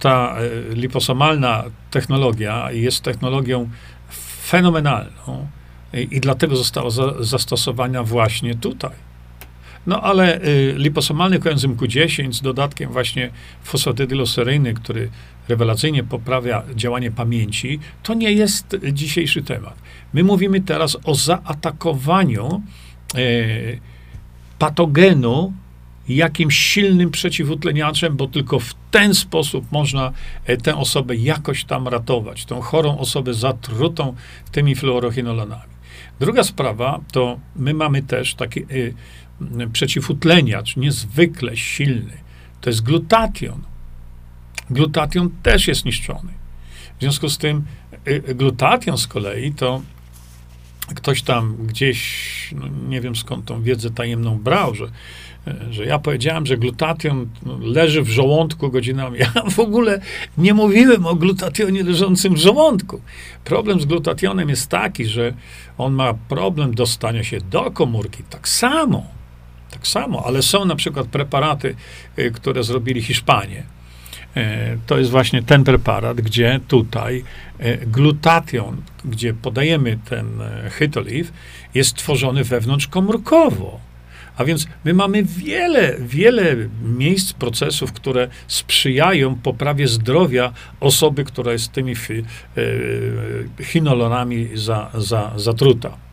[0.00, 0.36] ta
[0.70, 3.70] liposomalna technologia jest technologią
[4.42, 5.48] fenomenalną
[5.92, 9.03] i, dlatego została za, zastosowana właśnie tutaj.
[9.86, 13.30] No ale y, liposomalny koenzym Q10 z dodatkiem właśnie
[13.62, 15.10] fosfatydyloseryny, który
[15.48, 19.74] rewelacyjnie poprawia działanie pamięci, to nie jest dzisiejszy temat.
[20.14, 22.62] My mówimy teraz o zaatakowaniu
[23.14, 23.18] e,
[24.58, 25.52] patogenu
[26.08, 30.12] jakimś silnym przeciwutleniaczem, bo tylko w ten sposób można
[30.44, 34.14] e, tę osobę jakoś tam ratować, tą chorą osobę zatrutą
[34.52, 35.74] tymi fluorochinolonami.
[36.20, 38.94] Druga sprawa to my mamy też taki y,
[39.72, 42.12] przeciwutleniacz niezwykle silny.
[42.60, 43.62] To jest glutation.
[44.70, 46.32] Glutation też jest niszczony.
[46.98, 47.64] W związku z tym
[48.08, 49.82] y, glutation z kolei to
[50.94, 54.86] ktoś tam gdzieś, no nie wiem skąd tą wiedzę tajemną brał, że,
[55.70, 57.28] że ja powiedziałem, że glutation
[57.60, 59.18] leży w żołądku godzinami.
[59.34, 60.00] Ja w ogóle
[60.38, 63.00] nie mówiłem o glutationie leżącym w żołądku.
[63.44, 65.34] Problem z glutationem jest taki, że
[65.78, 68.22] on ma problem dostania się do komórki.
[68.30, 69.06] Tak samo,
[69.84, 71.74] tak samo, ale są na przykład preparaty,
[72.18, 73.62] y, które zrobili Hiszpanie
[74.36, 77.24] E, to jest właśnie ten preparat, gdzie tutaj
[77.58, 81.32] e, glutation, gdzie podajemy ten e, hytoliv,
[81.74, 83.80] jest tworzony wewnątrzkomórkowo.
[84.36, 91.72] A więc my mamy wiele, wiele miejsc, procesów, które sprzyjają poprawie zdrowia osoby, która jest
[91.72, 91.94] tymi
[93.60, 96.03] chinolonami za, za, zatruta.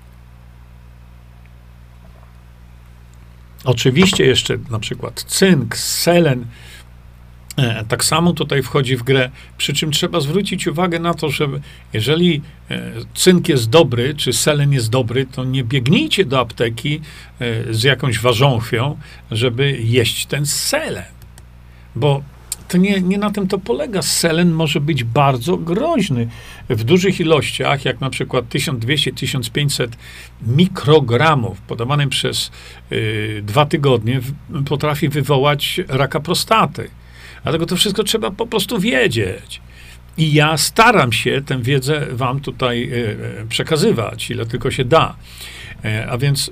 [3.64, 6.46] Oczywiście jeszcze na przykład cynk, selen,
[7.58, 11.48] E, tak samo tutaj wchodzi w grę, przy czym trzeba zwrócić uwagę na to, że
[11.94, 17.02] jeżeli e, cynk jest dobry, czy selen jest dobry, to nie biegnijcie do apteki
[17.40, 18.98] e, z jakąś ważąchwią,
[19.32, 21.04] żeby jeść ten selen.
[21.96, 22.24] Bo
[22.72, 24.02] to nie, nie na tym to polega.
[24.02, 26.28] Selen może być bardzo groźny
[26.70, 29.88] w dużych ilościach, jak na przykład 1200-1500
[30.48, 32.52] mikrogramów podawanym przez
[32.92, 34.34] y, dwa tygodnie, w,
[34.66, 36.90] potrafi wywołać raka prostaty.
[37.44, 39.62] Dlatego to wszystko trzeba po prostu wiedzieć.
[40.18, 42.96] I ja staram się tę wiedzę wam tutaj e,
[43.42, 45.16] e, przekazywać, ile tylko się da.
[45.86, 46.52] E, a więc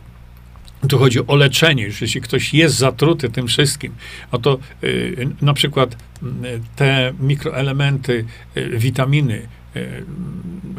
[0.88, 1.84] tu chodzi o leczenie.
[1.84, 3.94] Już jeśli ktoś jest zatruty tym wszystkim,
[4.32, 4.60] no to
[5.42, 5.96] na przykład
[6.76, 8.26] te mikroelementy,
[8.56, 9.48] witaminy,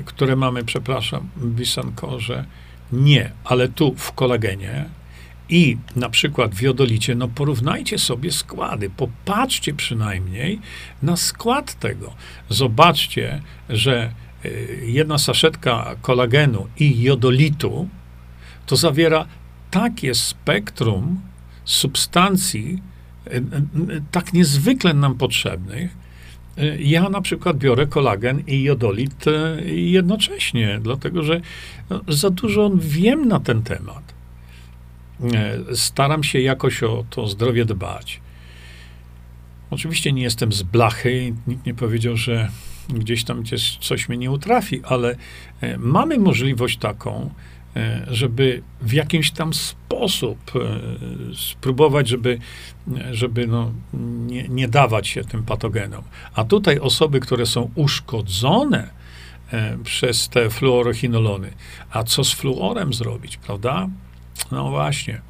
[0.05, 2.45] które mamy, przepraszam, w bisankorze,
[2.93, 4.85] nie, ale tu w kolagenie,
[5.51, 10.61] i na przykład w jodolicie, no porównajcie sobie składy, popatrzcie przynajmniej
[11.03, 12.15] na skład tego.
[12.49, 14.13] Zobaczcie, że
[14.45, 17.89] y, jedna saszetka kolagenu i jodolitu
[18.67, 19.27] to zawiera
[19.71, 21.21] takie spektrum
[21.64, 22.83] substancji,
[23.27, 26.01] y, y, tak niezwykle nam potrzebnych.
[26.79, 29.25] Ja na przykład biorę kolagen i jodolit
[29.66, 31.41] jednocześnie, dlatego że
[31.91, 34.14] no, za dużo wiem na ten temat.
[35.35, 38.21] E, staram się jakoś o to zdrowie dbać.
[39.71, 42.49] Oczywiście nie jestem z blachy, nikt nie powiedział, że
[42.89, 43.43] gdzieś tam
[43.81, 45.16] coś mnie nie utrafi, ale
[45.61, 47.31] e, mamy możliwość taką, e,
[48.09, 50.39] żeby w jakiś tam sposób
[51.35, 52.39] spróbować, żeby,
[53.12, 53.73] żeby no,
[54.27, 56.03] nie, nie dawać się tym patogenom.
[56.35, 58.91] A tutaj osoby, które są uszkodzone
[59.85, 61.53] przez te fluorochinolony,
[61.91, 63.89] a co z fluorem zrobić, prawda?
[64.53, 65.21] No właśnie.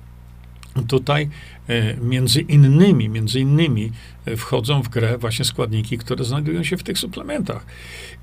[0.89, 1.29] Tutaj
[1.69, 3.93] e, między innymi, między innymi
[4.27, 7.67] e, wchodzą w grę właśnie składniki, które znajdują się w tych suplementach.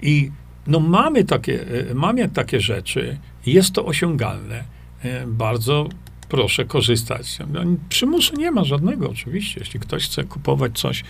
[0.02, 0.32] I
[0.68, 1.66] no mamy takie,
[1.96, 3.18] mamy takie rzeczy,
[3.54, 4.64] jest to osiągalne.
[5.28, 5.90] Bardzo
[6.30, 7.38] proszę korzystać.
[7.54, 9.60] No, przymusu nie ma żadnego, oczywiście.
[9.60, 11.04] Jeśli ktoś chce kupować coś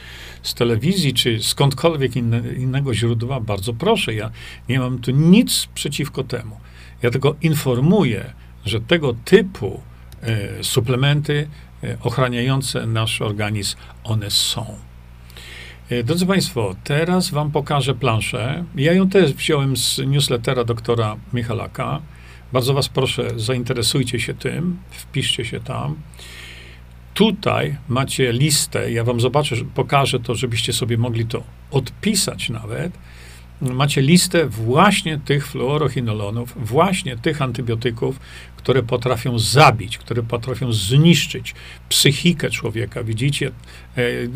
[0.44, 4.14] z telewizji, czy skądkolwiek inne, innego źródła, bardzo proszę.
[4.14, 4.32] Ja
[4.70, 6.58] nie mam tu nic przeciwko temu.
[7.02, 8.34] Ja tylko informuję,
[8.66, 9.82] że tego typu
[10.22, 11.48] e, suplementy
[11.84, 14.66] e, ochraniające nasz organizm, one są.
[15.90, 18.64] E, drodzy Państwo, teraz Wam pokażę planszę.
[18.76, 22.02] Ja ją też wziąłem z newslettera doktora Michalaka.
[22.54, 25.96] Bardzo Was proszę, zainteresujcie się tym, wpiszcie się tam.
[27.14, 32.92] Tutaj macie listę, ja Wam zobaczę, pokażę to, żebyście sobie mogli to odpisać nawet.
[33.62, 38.20] Macie listę właśnie tych fluorochinolonów, właśnie tych antybiotyków,
[38.58, 41.56] które potrafią zabić, które potrafią zniszczyć
[41.90, 43.04] psychikę człowieka.
[43.04, 43.52] Widzicie,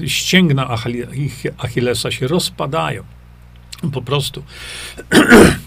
[0.01, 0.78] e, ścięgna
[1.57, 3.03] Achillesa się rozpadają.
[3.93, 4.43] Po prostu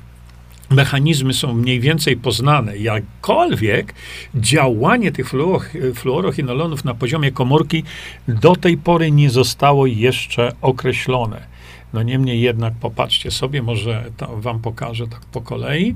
[0.75, 3.95] mechanizmy są mniej więcej poznane, jakkolwiek
[4.35, 5.33] działanie tych
[5.95, 7.83] fluorochinolonów na poziomie komórki
[8.29, 11.55] do tej pory nie zostało jeszcze określone.
[11.93, 14.05] No niemniej jednak popatrzcie sobie, może
[14.37, 15.95] wam pokażę tak po kolei.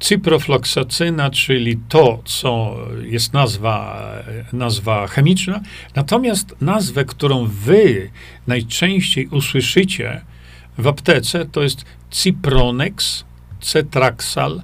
[0.00, 4.02] Cyprofloksacyna, czyli to, co jest nazwa,
[4.52, 5.60] nazwa chemiczna,
[5.94, 8.10] natomiast nazwę, którą wy
[8.46, 10.20] najczęściej usłyszycie
[10.78, 13.24] w aptece, to jest Cipronex,
[13.60, 14.62] Cetraxal,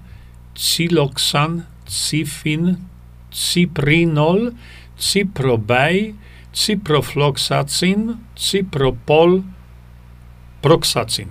[0.54, 2.76] Ciloxan, Cifin,
[3.30, 4.52] Ciprinol,
[4.98, 6.14] Ciprobay,
[6.52, 9.42] Ciprofloxacin, Cipropol,
[10.62, 11.28] Proxacin.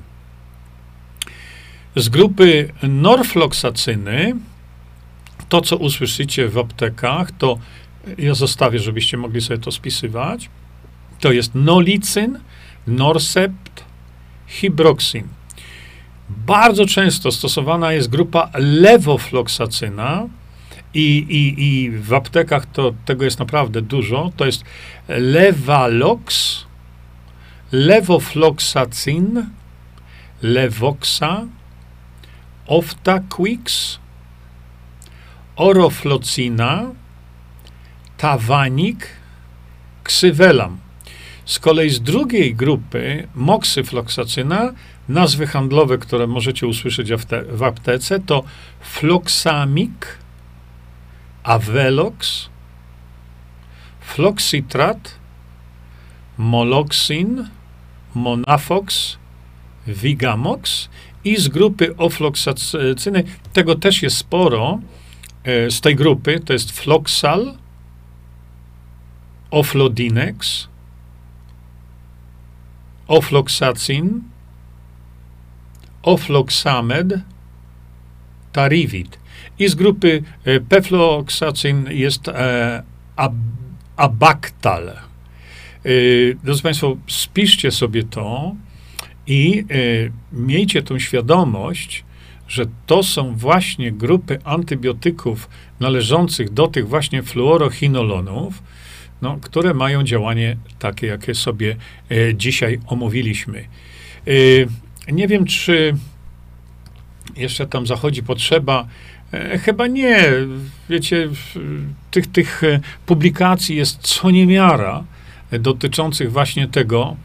[1.95, 4.35] Z grupy norfloksacyny,
[5.49, 7.59] to co usłyszycie w aptekach, to
[8.17, 10.49] ja zostawię, żebyście mogli sobie to spisywać.
[11.19, 12.39] To jest nolicyn,
[12.87, 13.68] norsept,
[14.49, 15.27] hibroxin.
[16.29, 20.27] Bardzo często stosowana jest grupa lewofloksacyna
[20.93, 24.31] i, i, i w aptekach to, tego jest naprawdę dużo.
[24.37, 24.63] To jest
[25.07, 26.57] levalox,
[27.71, 29.45] levofloxacin,
[30.41, 31.45] levoxa,
[32.67, 33.99] oftaquix,
[35.55, 36.91] oroflocina,
[38.17, 39.07] tawanik,
[40.03, 40.88] ksywelam.
[41.49, 44.73] Z kolei z drugiej grupy moksyfloksacyna,
[45.07, 47.09] nazwy handlowe, które możecie usłyszeć
[47.51, 48.43] w aptece, to
[48.81, 50.17] floxamik,
[51.43, 52.49] avelox,
[54.01, 55.15] floxitrat,
[56.37, 57.47] moloxin,
[58.15, 59.17] monafox,
[59.87, 60.89] vigamox
[61.23, 63.23] i z grupy ofloksacyny,
[63.53, 64.79] tego też jest sporo,
[65.43, 67.53] e, z tej grupy to jest floxal,
[69.51, 70.69] oflodinex,
[73.09, 74.21] ofloxacin,
[76.03, 77.21] ofloxamed,
[78.51, 79.19] tarivit.
[79.59, 82.83] I z grupy e, pefloxacin jest e,
[83.15, 83.33] ab,
[83.95, 84.89] abactal.
[84.89, 85.91] E,
[86.43, 88.55] drodzy Państwo, spiszcie sobie to
[89.27, 89.65] i
[90.31, 92.03] miejcie tą świadomość,
[92.47, 95.49] że to są właśnie grupy antybiotyków
[95.79, 98.63] należących do tych właśnie fluorochinolonów,
[99.21, 101.75] no, które mają działanie takie, jakie sobie
[102.11, 103.59] e, dzisiaj omówiliśmy.
[104.27, 104.31] E,
[105.11, 105.95] nie wiem, czy
[107.37, 108.87] jeszcze tam zachodzi potrzeba.
[109.33, 110.25] E, chyba nie.
[110.89, 111.29] Wiecie,
[112.11, 112.61] tych, tych
[113.05, 115.03] publikacji jest co niemiara
[115.51, 117.15] dotyczących właśnie tego,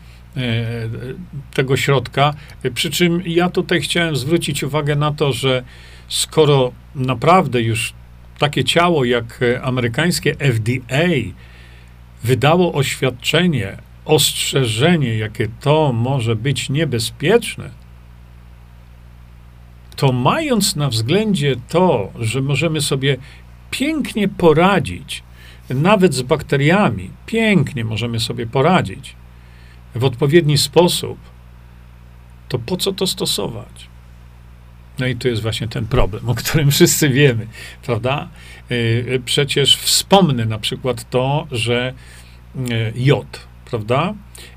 [1.55, 2.35] tego środka.
[2.75, 5.63] Przy czym ja tutaj chciałem zwrócić uwagę na to, że
[6.09, 7.93] skoro naprawdę już
[8.39, 11.09] takie ciało jak amerykańskie FDA
[12.25, 17.71] wydało oświadczenie, ostrzeżenie, jakie to może być niebezpieczne,
[19.97, 23.17] to mając na względzie to, że możemy sobie
[23.71, 25.23] pięknie poradzić,
[25.71, 29.17] nawet z bakteriami, pięknie możemy sobie poradzić
[29.95, 31.19] w odpowiedni sposób,
[32.49, 33.94] to po co to stosować?
[34.99, 37.47] No i tu jest właśnie ten problem, o którym wszyscy wiemy,
[37.83, 38.29] prawda?
[38.71, 41.95] Y, przecież wspomnę na przykład to, że
[42.57, 44.15] y, jod, prawda?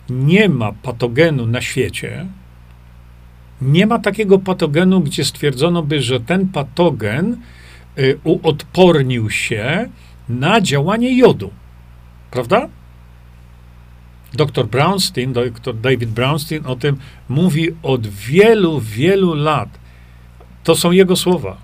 [0.10, 2.26] Nie ma patogenu na świecie,
[3.62, 7.38] nie ma takiego patogenu, gdzie stwierdzono by, że ten patogen
[7.98, 9.90] y, uodpornił się
[10.30, 11.52] na działanie jodu.
[12.32, 12.70] Prawda?
[14.34, 16.98] Dr Brownstein, dr David Brownstein o tym
[17.30, 19.70] mówi od wielu, wielu lat.
[20.68, 21.58] To są jego słowa.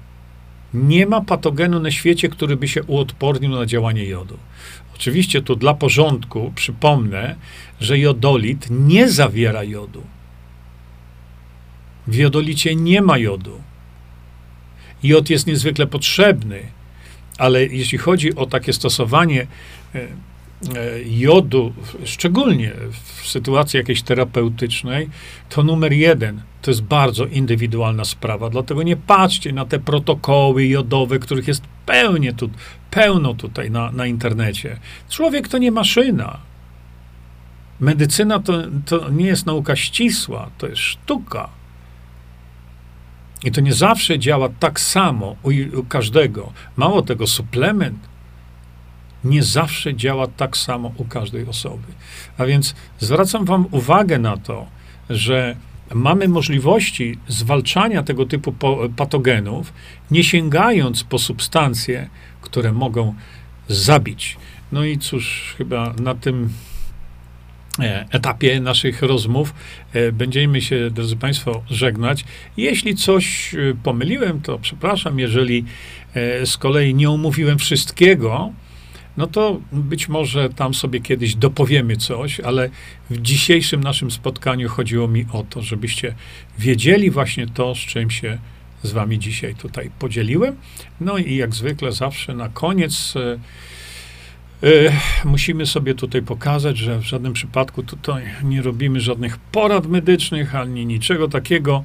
[0.73, 4.37] Nie ma patogenu na świecie, który by się uodpornił na działanie jodu.
[4.95, 7.35] Oczywiście tu dla porządku przypomnę,
[7.81, 10.03] że jodolit nie zawiera jodu.
[12.07, 13.61] W jodolicie nie ma jodu.
[15.03, 16.59] Jod jest niezwykle potrzebny,
[17.37, 19.47] ale jeśli chodzi o takie stosowanie
[19.95, 20.07] e,
[21.05, 25.09] jodu, szczególnie w sytuacji jakiejś terapeutycznej,
[25.49, 28.49] to numer jeden to jest bardzo indywidualna sprawa.
[28.49, 32.49] Dlatego nie patrzcie na te protokoły jodowe, których jest pełnie tu,
[32.91, 34.79] pełno tutaj na, na internecie.
[35.09, 36.37] Człowiek to nie maszyna.
[37.79, 38.53] Medycyna to,
[38.85, 41.49] to nie jest nauka ścisła, to jest sztuka.
[43.43, 46.53] I to nie zawsze działa tak samo u, u każdego.
[46.77, 48.12] Mało tego, suplement
[49.23, 51.87] nie zawsze działa tak samo u każdej osoby.
[52.37, 54.67] A więc zwracam Wam uwagę na to,
[55.09, 55.55] że
[55.93, 58.53] mamy możliwości zwalczania tego typu
[58.95, 59.73] patogenów,
[60.11, 62.09] nie sięgając po substancje,
[62.41, 63.15] które mogą
[63.67, 64.37] zabić.
[64.71, 66.49] No i cóż, chyba na tym
[67.79, 69.53] E, etapie naszych rozmów
[69.93, 72.25] e, będziemy się, drodzy Państwo, żegnać.
[72.57, 75.19] Jeśli coś e, pomyliłem, to przepraszam.
[75.19, 75.65] Jeżeli
[76.45, 78.51] z kolei nie omówiłem wszystkiego,
[79.17, 82.69] no to być może tam sobie kiedyś dopowiemy coś, ale
[83.09, 86.15] w dzisiejszym naszym spotkaniu chodziło mi o to, żebyście
[86.59, 88.37] wiedzieli właśnie to, z czym się
[88.83, 90.55] z Wami dzisiaj tutaj podzieliłem.
[91.01, 93.13] No i jak zwykle zawsze na koniec
[94.63, 94.91] E,
[95.25, 100.85] musimy sobie tutaj pokazać, że w żadnym przypadku tutaj nie robimy żadnych porad medycznych ani
[100.85, 101.83] niczego takiego,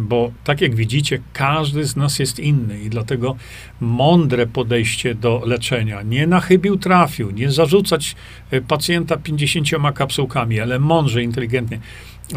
[0.00, 3.36] bo tak jak widzicie, każdy z nas jest inny i dlatego
[3.80, 8.16] mądre podejście do leczenia, nie na chybił trafił, nie zarzucać
[8.50, 11.80] e, pacjenta 50 kapsułkami, ale mądrze, inteligentnie.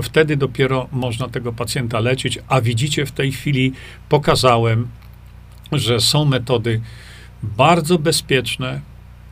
[0.04, 3.74] Wtedy dopiero można tego pacjenta leczyć, a widzicie, w tej chwili
[4.10, 4.88] pokazałem,
[5.72, 6.82] że są metody
[7.44, 8.82] bardzo bezpieczne,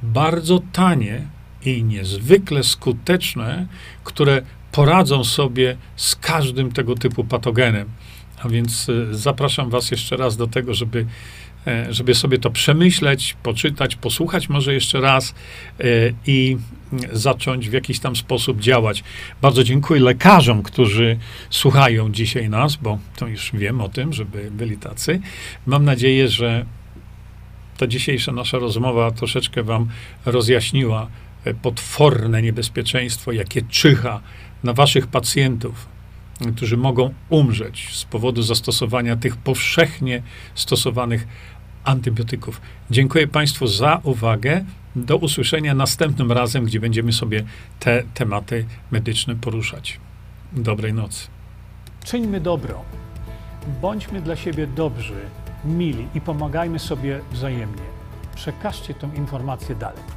[0.04, 1.22] bardzo tanie
[1.66, 3.68] i niezwykle skuteczne,
[4.04, 4.42] które
[4.72, 7.90] poradzą sobie z każdym tego typu patogenem.
[8.44, 11.06] A więc e, zapraszam Was jeszcze raz do tego, żeby,
[11.68, 15.36] e, żeby sobie to przemyśleć, poczytać, posłuchać może jeszcze raz
[15.80, 15.84] e,
[16.26, 16.58] i
[17.12, 19.04] zacząć w jakiś tam sposób działać.
[19.42, 21.18] Bardzo dziękuję lekarzom, którzy
[21.50, 25.20] słuchają dzisiaj nas, bo to już wiem o tym, żeby byli tacy.
[25.66, 26.66] Mam nadzieję, że
[27.78, 29.88] ta dzisiejsza nasza rozmowa troszeczkę Wam
[30.26, 31.08] rozjaśniła
[31.44, 34.22] e, potworne niebezpieczeństwo, jakie czyha
[34.64, 35.97] na Waszych pacjentów,
[36.56, 40.22] którzy mogą umrzeć z powodu zastosowania tych powszechnie
[40.56, 41.28] stosowanych
[41.84, 42.62] antybiotyków.
[42.92, 44.66] Dziękuję Państwu za uwagę.
[44.96, 47.44] Do usłyszenia następnym razem, gdzie będziemy sobie
[47.80, 50.00] te tematy medyczne poruszać.
[50.54, 51.28] Dobrej nocy.
[52.06, 52.82] Czyńmy dobro.
[53.82, 55.22] Bądźmy dla siebie dobrzy
[55.66, 57.84] mili i pomagajmy sobie wzajemnie.
[58.36, 60.17] Przekażcie tę informację dalej.